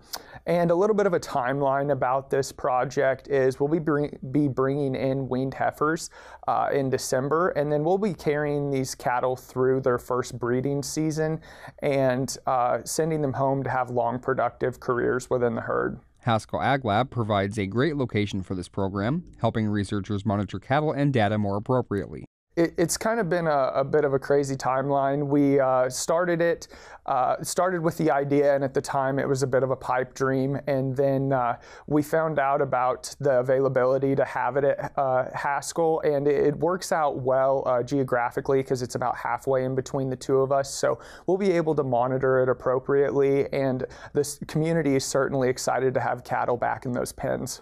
And 0.51 0.69
a 0.69 0.75
little 0.75 0.98
bit 0.98 1.06
of 1.06 1.13
a 1.13 1.19
timeline 1.19 1.94
about 1.94 2.30
this 2.30 2.51
project 2.51 3.30
is 3.30 3.57
we'll 3.57 3.69
be, 3.69 3.80
bring, 3.80 4.19
be 4.31 4.50
bringing 4.50 4.95
in 4.95 5.30
weaned 5.30 5.53
heifers 5.53 6.09
uh, 6.45 6.68
in 6.74 6.89
December, 6.89 7.51
and 7.51 7.71
then 7.71 7.86
we'll 7.86 7.98
be 7.98 8.13
carrying 8.13 8.69
these 8.69 8.94
cattle 8.94 9.38
through 9.38 9.80
their 9.80 9.98
first 9.98 10.38
breeding 10.38 10.83
season 10.83 11.39
and 11.80 12.38
uh, 12.48 12.80
sending 12.83 13.21
them 13.21 13.31
home 13.31 13.63
to 13.63 13.69
have 13.69 13.92
long, 13.92 14.19
productive 14.19 14.81
careers 14.81 15.30
within 15.30 15.56
the 15.56 15.62
herd. 15.62 16.01
Haskell 16.18 16.62
Ag 16.62 16.83
Lab 16.83 17.09
provides 17.09 17.57
a 17.57 17.65
great 17.65 17.95
location 17.95 18.44
for 18.44 18.54
this 18.54 18.68
program, 18.68 19.24
helping 19.39 19.69
researchers 19.69 20.25
monitor 20.25 20.59
cattle 20.59 20.92
and 20.92 21.13
data 21.13 21.38
more 21.38 21.56
appropriately 21.56 22.25
it, 22.56 22.74
it's 22.77 22.98
kind 22.98 23.19
of 23.19 23.30
been 23.30 23.48
a, 23.48 23.71
a, 23.75 23.83
bit 23.83 24.03
of 24.03 24.13
a 24.13 24.19
crazy 24.19 24.56
timeline. 24.56 25.27
We 25.27 25.59
uh, 25.59 25.89
started 25.89 26.42
it, 26.42 26.68
uh, 27.06 27.42
started 27.44 27.81
with 27.81 27.98
the 27.98 28.12
idea, 28.12 28.53
and 28.53 28.63
at 28.63 28.74
the 28.74 28.81
time 28.81 29.19
it 29.19 29.27
was 29.27 29.42
a 29.42 29.48
bit 29.48 29.63
of 29.63 29.71
a 29.71 29.75
pipe 29.75 30.13
dream. 30.13 30.59
And 30.68 30.95
then 30.95 31.31
uh, 31.31 31.57
we 31.88 32.03
found 32.03 32.39
out 32.39 32.62
about 32.62 33.15
the 33.21 33.39
availability 33.39 34.15
to 34.15 34.25
have 34.25 34.57
it 34.57 34.65
at 34.65 34.92
uh, 34.98 35.30
Haskell, 35.33 36.01
and 36.01 36.27
it, 36.27 36.48
it, 36.48 36.57
works 36.62 36.92
out 36.92 37.19
well 37.19 37.64
uh, 37.66 37.81
geographically 37.81 38.59
because 38.59 38.81
it's 38.81 38.95
about 38.95 39.16
halfway 39.16 39.64
in 39.64 39.73
between 39.73 40.09
the 40.09 40.16
two 40.16 40.40
of 40.40 40.52
us. 40.52 40.73
So 40.73 40.99
we'll 41.28 41.37
be 41.37 41.52
able 41.52 41.73
to 41.76 41.83
monitor 41.83 42.44
it 42.44 42.49
appropriately, 42.49 43.52
and 43.54 43.85
this 44.14 44.40
community 44.47 44.95
is 44.95 45.06
certainly 45.06 45.47
excited 45.49 45.94
to 45.94 46.02
have 46.02 46.23
cattle 46.26 46.57
back 46.57 46.85
in 46.85 46.92
those 46.92 47.14
pens. 47.14 47.61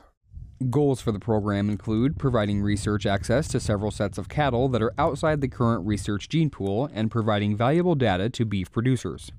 Goals 0.68 1.00
for 1.00 1.14
the 1.14 1.20
program 1.20 1.70
include 1.70 2.20
providing 2.20 2.62
research 2.62 3.06
access 3.06 3.48
to 3.48 3.62
several 3.62 3.92
sets 3.92 4.18
of 4.18 4.28
cattle 4.28 4.68
that 4.70 4.82
are 4.82 4.94
outside 4.98 5.40
the 5.40 5.48
current 5.48 5.88
research 5.88 6.28
gene 6.28 6.50
pool 6.50 6.90
and 6.94 7.10
providing 7.10 7.56
valuable 7.56 7.96
data 7.96 8.30
to 8.32 8.44
beef 8.44 8.70
producers. 8.70 9.32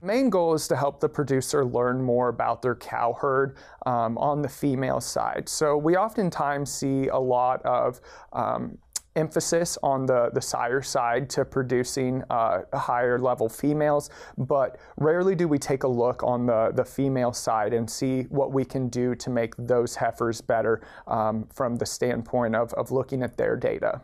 Main 0.00 0.30
goal 0.30 0.54
is 0.54 0.68
to 0.68 0.76
help 0.76 1.00
the 1.00 1.08
producer 1.08 1.64
learn 1.64 2.00
more 2.00 2.28
about 2.28 2.62
their 2.62 2.76
cow 2.76 3.14
herd 3.20 3.56
um, 3.84 4.16
on 4.16 4.42
the 4.42 4.48
female 4.48 5.00
side. 5.00 5.48
So 5.48 5.76
we 5.76 5.96
oftentimes 5.96 6.72
see 6.72 7.08
a 7.08 7.18
lot 7.18 7.60
of 7.66 8.00
um, 8.32 8.78
emphasis 9.16 9.76
on 9.82 10.06
the, 10.06 10.30
the 10.32 10.40
sire 10.40 10.82
side 10.82 11.28
to 11.30 11.44
producing 11.44 12.22
uh, 12.30 12.62
higher 12.72 13.18
level 13.18 13.48
females, 13.48 14.10
but 14.38 14.78
rarely 14.96 15.34
do 15.34 15.48
we 15.48 15.58
take 15.58 15.82
a 15.82 15.88
look 15.88 16.22
on 16.22 16.46
the, 16.46 16.72
the 16.74 16.84
female 16.84 17.32
side 17.32 17.72
and 17.72 17.90
see 17.90 18.22
what 18.24 18.52
we 18.52 18.64
can 18.64 18.88
do 18.88 19.14
to 19.14 19.30
make 19.30 19.54
those 19.56 19.96
heifers 19.96 20.40
better 20.40 20.80
um, 21.06 21.46
from 21.52 21.76
the 21.76 21.86
standpoint 21.86 22.54
of, 22.54 22.72
of 22.74 22.90
looking 22.90 23.22
at 23.22 23.36
their 23.36 23.56
data. 23.56 24.00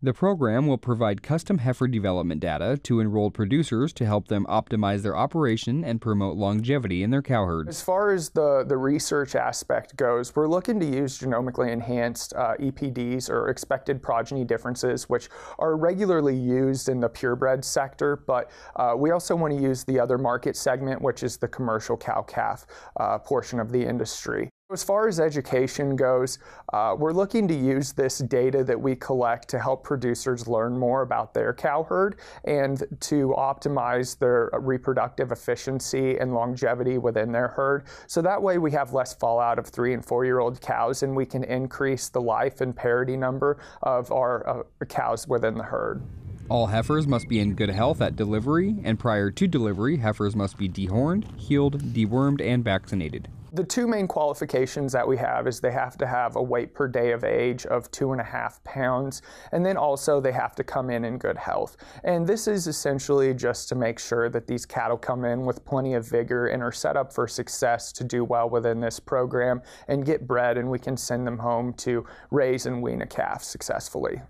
The 0.00 0.12
program 0.12 0.68
will 0.68 0.78
provide 0.78 1.24
custom 1.24 1.58
heifer 1.58 1.88
development 1.88 2.40
data 2.40 2.78
to 2.84 3.00
enrolled 3.00 3.34
producers 3.34 3.92
to 3.94 4.06
help 4.06 4.28
them 4.28 4.46
optimize 4.48 5.02
their 5.02 5.16
operation 5.16 5.82
and 5.82 6.00
promote 6.00 6.36
longevity 6.36 7.02
in 7.02 7.10
their 7.10 7.20
cow 7.20 7.46
herds. 7.46 7.68
As 7.68 7.82
far 7.82 8.12
as 8.12 8.28
the, 8.28 8.64
the 8.64 8.76
research 8.76 9.34
aspect 9.34 9.96
goes, 9.96 10.36
we're 10.36 10.46
looking 10.46 10.78
to 10.78 10.86
use 10.86 11.18
genomically 11.18 11.72
enhanced 11.72 12.32
uh, 12.34 12.54
EPDs 12.60 13.28
or 13.28 13.48
expected 13.48 14.00
progeny 14.00 14.44
differences, 14.44 15.08
which 15.08 15.30
are 15.58 15.76
regularly 15.76 16.36
used 16.36 16.88
in 16.88 17.00
the 17.00 17.08
purebred 17.08 17.64
sector, 17.64 18.22
but 18.24 18.52
uh, 18.76 18.94
we 18.96 19.10
also 19.10 19.34
want 19.34 19.52
to 19.52 19.60
use 19.60 19.82
the 19.82 19.98
other 19.98 20.16
market 20.16 20.56
segment, 20.56 21.02
which 21.02 21.24
is 21.24 21.38
the 21.38 21.48
commercial 21.48 21.96
cow 21.96 22.22
calf 22.22 22.66
uh, 23.00 23.18
portion 23.18 23.58
of 23.58 23.72
the 23.72 23.84
industry. 23.84 24.48
As 24.70 24.84
far 24.84 25.08
as 25.08 25.18
education 25.18 25.96
goes, 25.96 26.38
uh, 26.74 26.94
we're 26.98 27.14
looking 27.14 27.48
to 27.48 27.54
use 27.54 27.92
this 27.92 28.18
data 28.18 28.62
that 28.64 28.78
we 28.78 28.94
collect 28.96 29.48
to 29.48 29.58
help 29.58 29.82
producers 29.82 30.46
learn 30.46 30.78
more 30.78 31.00
about 31.00 31.32
their 31.32 31.54
cow 31.54 31.84
herd 31.84 32.16
and 32.44 32.84
to 33.00 33.34
optimize 33.38 34.18
their 34.18 34.50
reproductive 34.60 35.32
efficiency 35.32 36.18
and 36.18 36.34
longevity 36.34 36.98
within 36.98 37.32
their 37.32 37.48
herd. 37.48 37.84
So 38.08 38.20
that 38.20 38.42
way 38.42 38.58
we 38.58 38.70
have 38.72 38.92
less 38.92 39.14
fallout 39.14 39.58
of 39.58 39.66
three 39.66 39.94
and 39.94 40.04
four 40.04 40.26
year 40.26 40.38
old 40.38 40.60
cows 40.60 41.02
and 41.02 41.16
we 41.16 41.24
can 41.24 41.44
increase 41.44 42.10
the 42.10 42.20
life 42.20 42.60
and 42.60 42.76
parity 42.76 43.16
number 43.16 43.56
of 43.82 44.12
our 44.12 44.46
uh, 44.46 44.84
cows 44.84 45.26
within 45.26 45.54
the 45.54 45.64
herd. 45.64 46.02
All 46.50 46.66
heifers 46.66 47.06
must 47.06 47.26
be 47.26 47.40
in 47.40 47.54
good 47.54 47.70
health 47.70 48.02
at 48.02 48.16
delivery, 48.16 48.76
and 48.84 48.98
prior 48.98 49.30
to 49.30 49.46
delivery, 49.46 49.96
heifers 49.96 50.36
must 50.36 50.58
be 50.58 50.68
dehorned, 50.68 51.38
healed, 51.38 51.94
dewormed, 51.94 52.42
and 52.42 52.62
vaccinated. 52.62 53.28
The 53.58 53.64
two 53.64 53.88
main 53.88 54.06
qualifications 54.06 54.92
that 54.92 55.08
we 55.08 55.16
have 55.16 55.48
is 55.48 55.58
they 55.58 55.72
have 55.72 55.98
to 55.98 56.06
have 56.06 56.36
a 56.36 56.40
weight 56.40 56.74
per 56.74 56.86
day 56.86 57.10
of 57.10 57.24
age 57.24 57.66
of 57.66 57.90
two 57.90 58.12
and 58.12 58.20
a 58.20 58.24
half 58.24 58.62
pounds, 58.62 59.20
and 59.50 59.66
then 59.66 59.76
also 59.76 60.20
they 60.20 60.30
have 60.30 60.54
to 60.54 60.62
come 60.62 60.90
in 60.90 61.04
in 61.04 61.18
good 61.18 61.36
health. 61.36 61.76
And 62.04 62.24
this 62.24 62.46
is 62.46 62.68
essentially 62.68 63.34
just 63.34 63.68
to 63.70 63.74
make 63.74 63.98
sure 63.98 64.28
that 64.28 64.46
these 64.46 64.64
cattle 64.64 64.96
come 64.96 65.24
in 65.24 65.44
with 65.44 65.64
plenty 65.64 65.94
of 65.94 66.06
vigor 66.06 66.46
and 66.46 66.62
are 66.62 66.70
set 66.70 66.96
up 66.96 67.12
for 67.12 67.26
success 67.26 67.90
to 67.94 68.04
do 68.04 68.22
well 68.22 68.48
within 68.48 68.78
this 68.78 69.00
program 69.00 69.60
and 69.88 70.06
get 70.06 70.24
bred, 70.24 70.56
and 70.56 70.70
we 70.70 70.78
can 70.78 70.96
send 70.96 71.26
them 71.26 71.38
home 71.38 71.72
to 71.78 72.06
raise 72.30 72.64
and 72.64 72.80
wean 72.80 73.02
a 73.02 73.06
calf 73.08 73.42
successfully. 73.42 74.22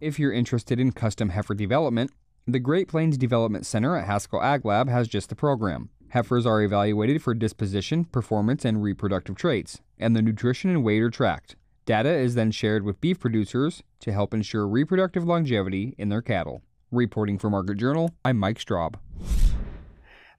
If 0.00 0.18
you're 0.18 0.32
interested 0.32 0.80
in 0.80 0.92
custom 0.92 1.28
heifer 1.28 1.54
development, 1.54 2.10
the 2.46 2.58
Great 2.58 2.88
Plains 2.88 3.18
Development 3.18 3.66
Center 3.66 3.94
at 3.96 4.06
Haskell 4.06 4.42
Ag 4.42 4.64
Lab 4.64 4.88
has 4.88 5.08
just 5.08 5.28
the 5.28 5.36
program. 5.36 5.90
Heifers 6.12 6.44
are 6.44 6.60
evaluated 6.60 7.22
for 7.22 7.32
disposition, 7.32 8.04
performance, 8.04 8.66
and 8.66 8.82
reproductive 8.82 9.34
traits, 9.34 9.80
and 9.98 10.14
the 10.14 10.20
nutrition 10.20 10.68
and 10.68 10.84
weight 10.84 11.00
are 11.00 11.08
tracked. 11.08 11.56
Data 11.86 12.10
is 12.10 12.34
then 12.34 12.50
shared 12.50 12.82
with 12.82 13.00
beef 13.00 13.18
producers 13.18 13.82
to 14.00 14.12
help 14.12 14.34
ensure 14.34 14.68
reproductive 14.68 15.24
longevity 15.24 15.94
in 15.96 16.10
their 16.10 16.20
cattle. 16.20 16.60
Reporting 16.90 17.38
for 17.38 17.48
Market 17.48 17.78
Journal, 17.78 18.10
I'm 18.26 18.36
Mike 18.36 18.58
Straub. 18.58 18.96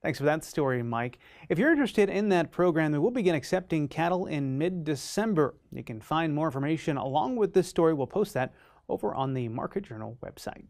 Thanks 0.04 0.20
for 0.20 0.26
that 0.26 0.44
story, 0.44 0.84
Mike. 0.84 1.18
If 1.50 1.58
you're 1.58 1.72
interested 1.72 2.08
in 2.08 2.30
that 2.30 2.52
program, 2.52 2.92
we 2.92 3.00
will 3.00 3.10
begin 3.10 3.34
accepting 3.34 3.88
cattle 3.88 4.28
in 4.28 4.60
mid 4.60 4.84
December. 4.84 5.56
You 5.72 5.84
can 5.84 6.02
find 6.02 6.36
more 6.36 6.46
information 6.46 6.98
along 6.98 7.38
with 7.38 7.56
this 7.56 7.68
story. 7.68 7.96
We'll 7.96 8.06
post 8.06 8.36
that 8.36 8.54
over 8.90 9.16
on 9.16 9.34
the 9.34 9.48
Market 9.48 9.86
Journal 9.86 10.20
website. 10.24 10.68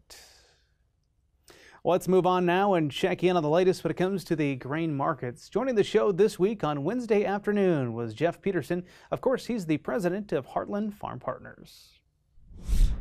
Let's 1.86 2.08
move 2.08 2.24
on 2.24 2.46
now 2.46 2.72
and 2.72 2.90
check 2.90 3.22
in 3.22 3.36
on 3.36 3.42
the 3.42 3.48
latest 3.50 3.84
when 3.84 3.90
it 3.90 3.98
comes 3.98 4.24
to 4.24 4.34
the 4.34 4.56
grain 4.56 4.96
markets. 4.96 5.50
Joining 5.50 5.74
the 5.74 5.84
show 5.84 6.12
this 6.12 6.38
week 6.38 6.64
on 6.64 6.82
Wednesday 6.82 7.26
afternoon 7.26 7.92
was 7.92 8.14
Jeff 8.14 8.40
Peterson. 8.40 8.84
Of 9.10 9.20
course, 9.20 9.44
he's 9.44 9.66
the 9.66 9.76
president 9.76 10.32
of 10.32 10.46
Heartland 10.46 10.94
Farm 10.94 11.20
Partners. 11.20 12.00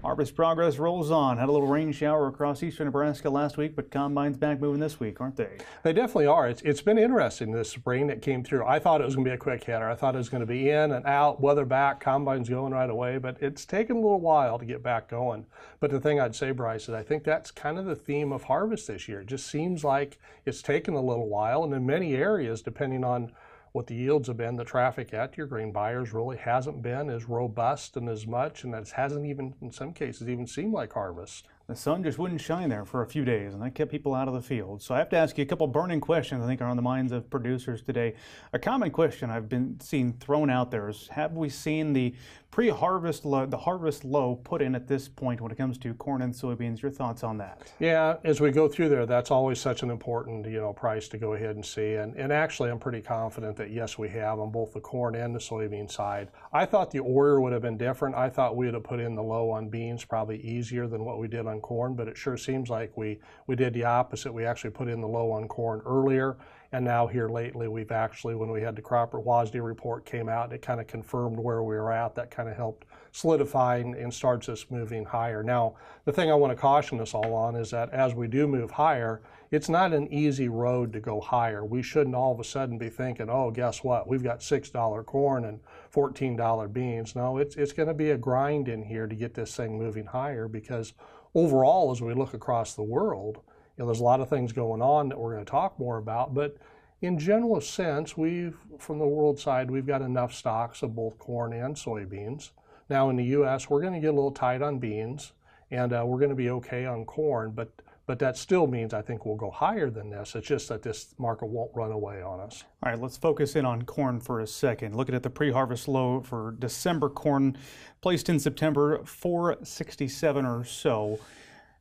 Harvest 0.03 0.35
progress 0.35 0.79
rolls 0.79 1.11
on. 1.11 1.37
Had 1.37 1.47
a 1.47 1.51
little 1.53 1.69
rain 1.69 1.93
shower 1.93 2.27
across 2.27 2.61
eastern 2.61 2.87
Nebraska 2.87 3.29
last 3.29 3.55
week, 3.55 3.73
but 3.73 3.89
combines 3.89 4.35
back 4.35 4.59
moving 4.59 4.81
this 4.81 4.99
week, 4.99 5.21
aren't 5.21 5.37
they? 5.37 5.47
They 5.83 5.93
definitely 5.93 6.25
are. 6.25 6.49
It's, 6.49 6.61
it's 6.63 6.81
been 6.81 6.97
interesting 6.97 7.53
this 7.53 7.69
spring 7.69 8.07
that 8.07 8.21
came 8.21 8.43
through. 8.43 8.65
I 8.65 8.79
thought 8.79 8.99
it 8.99 9.05
was 9.05 9.15
going 9.15 9.23
to 9.23 9.31
be 9.31 9.35
a 9.35 9.37
quick 9.37 9.63
hitter. 9.63 9.89
I 9.89 9.95
thought 9.95 10.15
it 10.15 10.17
was 10.17 10.27
going 10.27 10.41
to 10.41 10.45
be 10.45 10.69
in 10.69 10.91
and 10.91 11.05
out, 11.05 11.39
weather 11.39 11.63
back, 11.63 12.01
combines 12.01 12.49
going 12.49 12.73
right 12.73 12.89
away, 12.89 13.17
but 13.17 13.37
it's 13.39 13.63
taken 13.65 13.95
a 13.95 14.01
little 14.01 14.19
while 14.19 14.59
to 14.59 14.65
get 14.65 14.83
back 14.83 15.07
going. 15.07 15.45
But 15.79 15.89
the 15.89 16.01
thing 16.01 16.19
I'd 16.19 16.35
say, 16.35 16.51
Bryce, 16.51 16.89
is 16.89 16.95
I 16.95 17.01
think 17.01 17.23
that's 17.23 17.49
kind 17.49 17.79
of 17.79 17.85
the 17.85 17.95
theme 17.95 18.33
of 18.33 18.43
harvest 18.43 18.87
this 18.87 19.07
year. 19.07 19.21
It 19.21 19.27
just 19.27 19.47
seems 19.47 19.85
like 19.85 20.19
it's 20.45 20.61
taken 20.61 20.95
a 20.95 21.01
little 21.01 21.29
while, 21.29 21.63
and 21.63 21.73
in 21.73 21.85
many 21.85 22.13
areas, 22.13 22.61
depending 22.61 23.05
on 23.05 23.31
what 23.73 23.87
the 23.87 23.95
yields 23.95 24.27
have 24.27 24.37
been, 24.37 24.55
the 24.55 24.63
traffic 24.63 25.13
at 25.13 25.35
your 25.35 25.47
grain 25.47 25.71
buyers 25.71 26.13
really 26.13 26.37
hasn't 26.37 26.81
been 26.81 27.09
as 27.09 27.27
robust 27.27 27.97
and 27.97 28.07
as 28.07 28.25
much, 28.25 28.63
and 28.63 28.73
it 28.73 28.89
hasn't 28.89 29.25
even, 29.25 29.53
in 29.61 29.71
some 29.71 29.91
cases, 29.91 30.29
even 30.29 30.47
seemed 30.47 30.73
like 30.73 30.93
harvest 30.93 31.47
the 31.67 31.75
sun 31.75 32.03
just 32.03 32.19
wouldn't 32.19 32.41
shine 32.41 32.67
there 32.69 32.83
for 32.83 33.03
a 33.03 33.07
few 33.07 33.23
days, 33.23 33.53
and 33.53 33.63
that 33.63 33.73
kept 33.73 33.89
people 33.89 34.13
out 34.13 34.27
of 34.27 34.33
the 34.33 34.41
field. 34.41 34.81
So 34.81 34.93
I 34.93 34.97
have 34.97 35.07
to 35.09 35.15
ask 35.15 35.37
you 35.37 35.43
a 35.43 35.45
couple 35.45 35.65
burning 35.67 36.01
questions 36.01 36.43
I 36.43 36.47
think 36.47 36.61
are 36.61 36.67
on 36.67 36.75
the 36.75 36.81
minds 36.81 37.13
of 37.13 37.29
producers 37.29 37.81
today. 37.81 38.15
A 38.51 38.59
common 38.59 38.91
question 38.91 39.29
I've 39.29 39.47
been 39.47 39.79
seeing 39.79 40.13
thrown 40.13 40.49
out 40.49 40.71
there 40.71 40.89
is: 40.89 41.07
Have 41.09 41.33
we 41.33 41.47
seen 41.47 41.93
the 41.93 42.13
pre-harvest 42.53 43.25
low, 43.25 43.47
the 43.47 43.57
harvest 43.57 44.05
low 44.05 44.35
put 44.35 44.61
in 44.61 44.75
at 44.75 44.87
this 44.87 45.09
point 45.09 45.41
when 45.41 45.51
it 45.51 45.57
comes 45.57 45.75
to 45.75 45.91
corn 45.95 46.21
and 46.21 46.31
soybeans? 46.31 46.83
Your 46.83 46.91
thoughts 46.91 47.23
on 47.23 47.35
that? 47.39 47.63
Yeah, 47.79 48.17
as 48.23 48.41
we 48.41 48.51
go 48.51 48.67
through 48.67 48.89
there, 48.89 49.07
that's 49.07 49.31
always 49.31 49.59
such 49.59 49.81
an 49.81 49.89
important 49.89 50.45
you 50.45 50.61
know 50.61 50.71
price 50.71 51.07
to 51.07 51.17
go 51.17 51.33
ahead 51.33 51.55
and 51.55 51.65
see. 51.65 51.95
And 51.95 52.15
and 52.15 52.31
actually, 52.31 52.69
I'm 52.69 52.77
pretty 52.77 53.01
confident 53.01 53.57
that 53.57 53.71
yes, 53.71 53.97
we 53.97 54.07
have 54.09 54.39
on 54.39 54.51
both 54.51 54.71
the 54.71 54.81
corn 54.81 55.15
and 55.15 55.33
the 55.33 55.39
soybean 55.39 55.89
side. 55.89 56.29
I 56.51 56.67
thought 56.67 56.91
the 56.91 56.99
order 56.99 57.41
would 57.41 57.53
have 57.53 57.63
been 57.63 57.75
different. 57.75 58.15
I 58.15 58.29
thought 58.29 58.55
we 58.55 58.67
would 58.67 58.75
have 58.75 58.83
put 58.83 58.99
in 58.99 59.15
the 59.15 59.23
low 59.23 59.49
on 59.49 59.69
beans 59.69 60.05
probably 60.05 60.37
easier 60.37 60.85
than 60.85 61.03
what 61.03 61.17
we 61.17 61.27
did 61.27 61.47
on 61.47 61.59
corn, 61.59 61.95
but 61.95 62.07
it 62.07 62.15
sure 62.15 62.37
seems 62.37 62.69
like 62.69 62.95
we, 62.95 63.19
we 63.47 63.55
did 63.55 63.73
the 63.73 63.85
opposite. 63.85 64.31
We 64.31 64.45
actually 64.45 64.69
put 64.69 64.89
in 64.89 65.01
the 65.01 65.07
low 65.07 65.31
on 65.31 65.47
corn 65.47 65.81
earlier, 65.87 66.37
and 66.73 66.83
now 66.83 67.05
here 67.05 67.29
lately 67.29 67.67
we've 67.67 67.91
actually, 67.91 68.33
when 68.33 68.49
we 68.49 68.59
had 68.59 68.75
the 68.75 68.81
crop 68.81 69.13
WASDE 69.13 69.63
report 69.63 70.05
came 70.05 70.27
out, 70.27 70.51
it 70.51 70.63
kind 70.63 70.81
of 70.81 70.87
confirmed 70.87 71.37
where 71.37 71.61
we 71.61 71.75
were 71.75 71.91
at. 71.91 72.15
That 72.15 72.31
kind 72.31 72.49
of 72.49 72.55
helped 72.55 72.87
solidify 73.11 73.77
and, 73.77 73.93
and 73.93 74.11
starts 74.11 74.49
us 74.49 74.65
moving 74.71 75.05
higher. 75.05 75.43
Now, 75.43 75.75
the 76.05 76.11
thing 76.11 76.31
I 76.31 76.33
want 76.33 76.51
to 76.51 76.59
caution 76.59 76.99
us 76.99 77.13
all 77.13 77.35
on 77.35 77.55
is 77.55 77.69
that 77.69 77.91
as 77.91 78.15
we 78.15 78.27
do 78.27 78.47
move 78.47 78.71
higher, 78.71 79.21
it's 79.51 79.69
not 79.69 79.93
an 79.93 80.11
easy 80.11 80.49
road 80.49 80.91
to 80.93 80.99
go 80.99 81.21
higher. 81.21 81.63
We 81.63 81.83
shouldn't 81.83 82.15
all 82.15 82.33
of 82.33 82.39
a 82.39 82.43
sudden 82.43 82.79
be 82.79 82.89
thinking, 82.89 83.29
oh, 83.29 83.51
guess 83.51 83.83
what? 83.83 84.07
We've 84.07 84.23
got 84.23 84.39
$6 84.39 85.05
corn 85.05 85.45
and 85.45 85.59
$14 85.93 86.73
beans. 86.73 87.15
No, 87.15 87.37
it's, 87.37 87.55
it's 87.55 87.71
going 87.71 87.87
to 87.87 87.93
be 87.93 88.09
a 88.09 88.17
grind 88.17 88.67
in 88.67 88.81
here 88.81 89.05
to 89.05 89.15
get 89.15 89.35
this 89.35 89.55
thing 89.55 89.77
moving 89.77 90.07
higher 90.07 90.47
because 90.47 90.93
overall, 91.35 91.91
as 91.91 92.01
we 92.01 92.15
look 92.15 92.33
across 92.33 92.73
the 92.73 92.81
world, 92.81 93.41
you 93.77 93.83
know, 93.83 93.85
there's 93.85 93.99
a 93.99 94.03
lot 94.03 94.21
of 94.21 94.29
things 94.29 94.51
going 94.51 94.81
on 94.81 95.09
that 95.09 95.17
we're 95.17 95.33
going 95.33 95.45
to 95.45 95.49
talk 95.51 95.79
more 95.79 95.97
about, 95.97 96.33
but 96.33 96.57
in 97.01 97.19
general 97.19 97.59
sense, 97.59 98.15
we've, 98.15 98.55
from 98.79 98.97
the 98.99 99.07
world 99.07 99.39
side, 99.39 99.69
we've 99.69 99.85
got 99.87 100.01
enough 100.01 100.33
stocks 100.33 100.83
of 100.83 100.95
both 100.95 101.17
corn 101.19 101.51
and 101.51 101.75
soybeans. 101.75 102.51
Now 102.89 103.09
in 103.09 103.17
the 103.17 103.25
U.S., 103.25 103.69
we're 103.69 103.81
going 103.81 103.93
to 103.93 103.99
get 103.99 104.11
a 104.11 104.13
little 104.15 104.31
tight 104.31 104.61
on 104.61 104.79
beans, 104.79 105.33
and 105.71 105.91
uh, 105.91 106.03
we're 106.05 106.19
going 106.19 106.29
to 106.29 106.35
be 106.35 106.49
okay 106.49 106.85
on 106.85 107.05
corn, 107.05 107.51
but 107.51 107.69
but 108.05 108.19
that 108.19 108.35
still 108.35 108.67
means 108.67 108.93
I 108.93 109.01
think 109.01 109.25
we'll 109.25 109.37
go 109.37 109.49
higher 109.49 109.89
than 109.89 110.09
this. 110.09 110.35
It's 110.35 110.47
just 110.47 110.67
that 110.69 110.81
this 110.81 111.15
market 111.17 111.45
won't 111.45 111.71
run 111.73 111.91
away 111.91 112.21
on 112.21 112.41
us. 112.41 112.65
All 112.83 112.91
right, 112.91 113.01
let's 113.01 113.15
focus 113.15 113.55
in 113.55 113.65
on 113.65 113.83
corn 113.83 114.19
for 114.19 114.41
a 114.41 114.47
second. 114.47 114.95
Looking 114.95 115.15
at 115.15 115.23
the 115.23 115.29
pre-harvest 115.29 115.87
low 115.87 116.21
for 116.21 116.55
December 116.59 117.09
corn 117.09 117.57
placed 118.01 118.27
in 118.27 118.39
September, 118.39 119.01
467 119.05 120.45
or 120.45 120.65
so. 120.65 121.17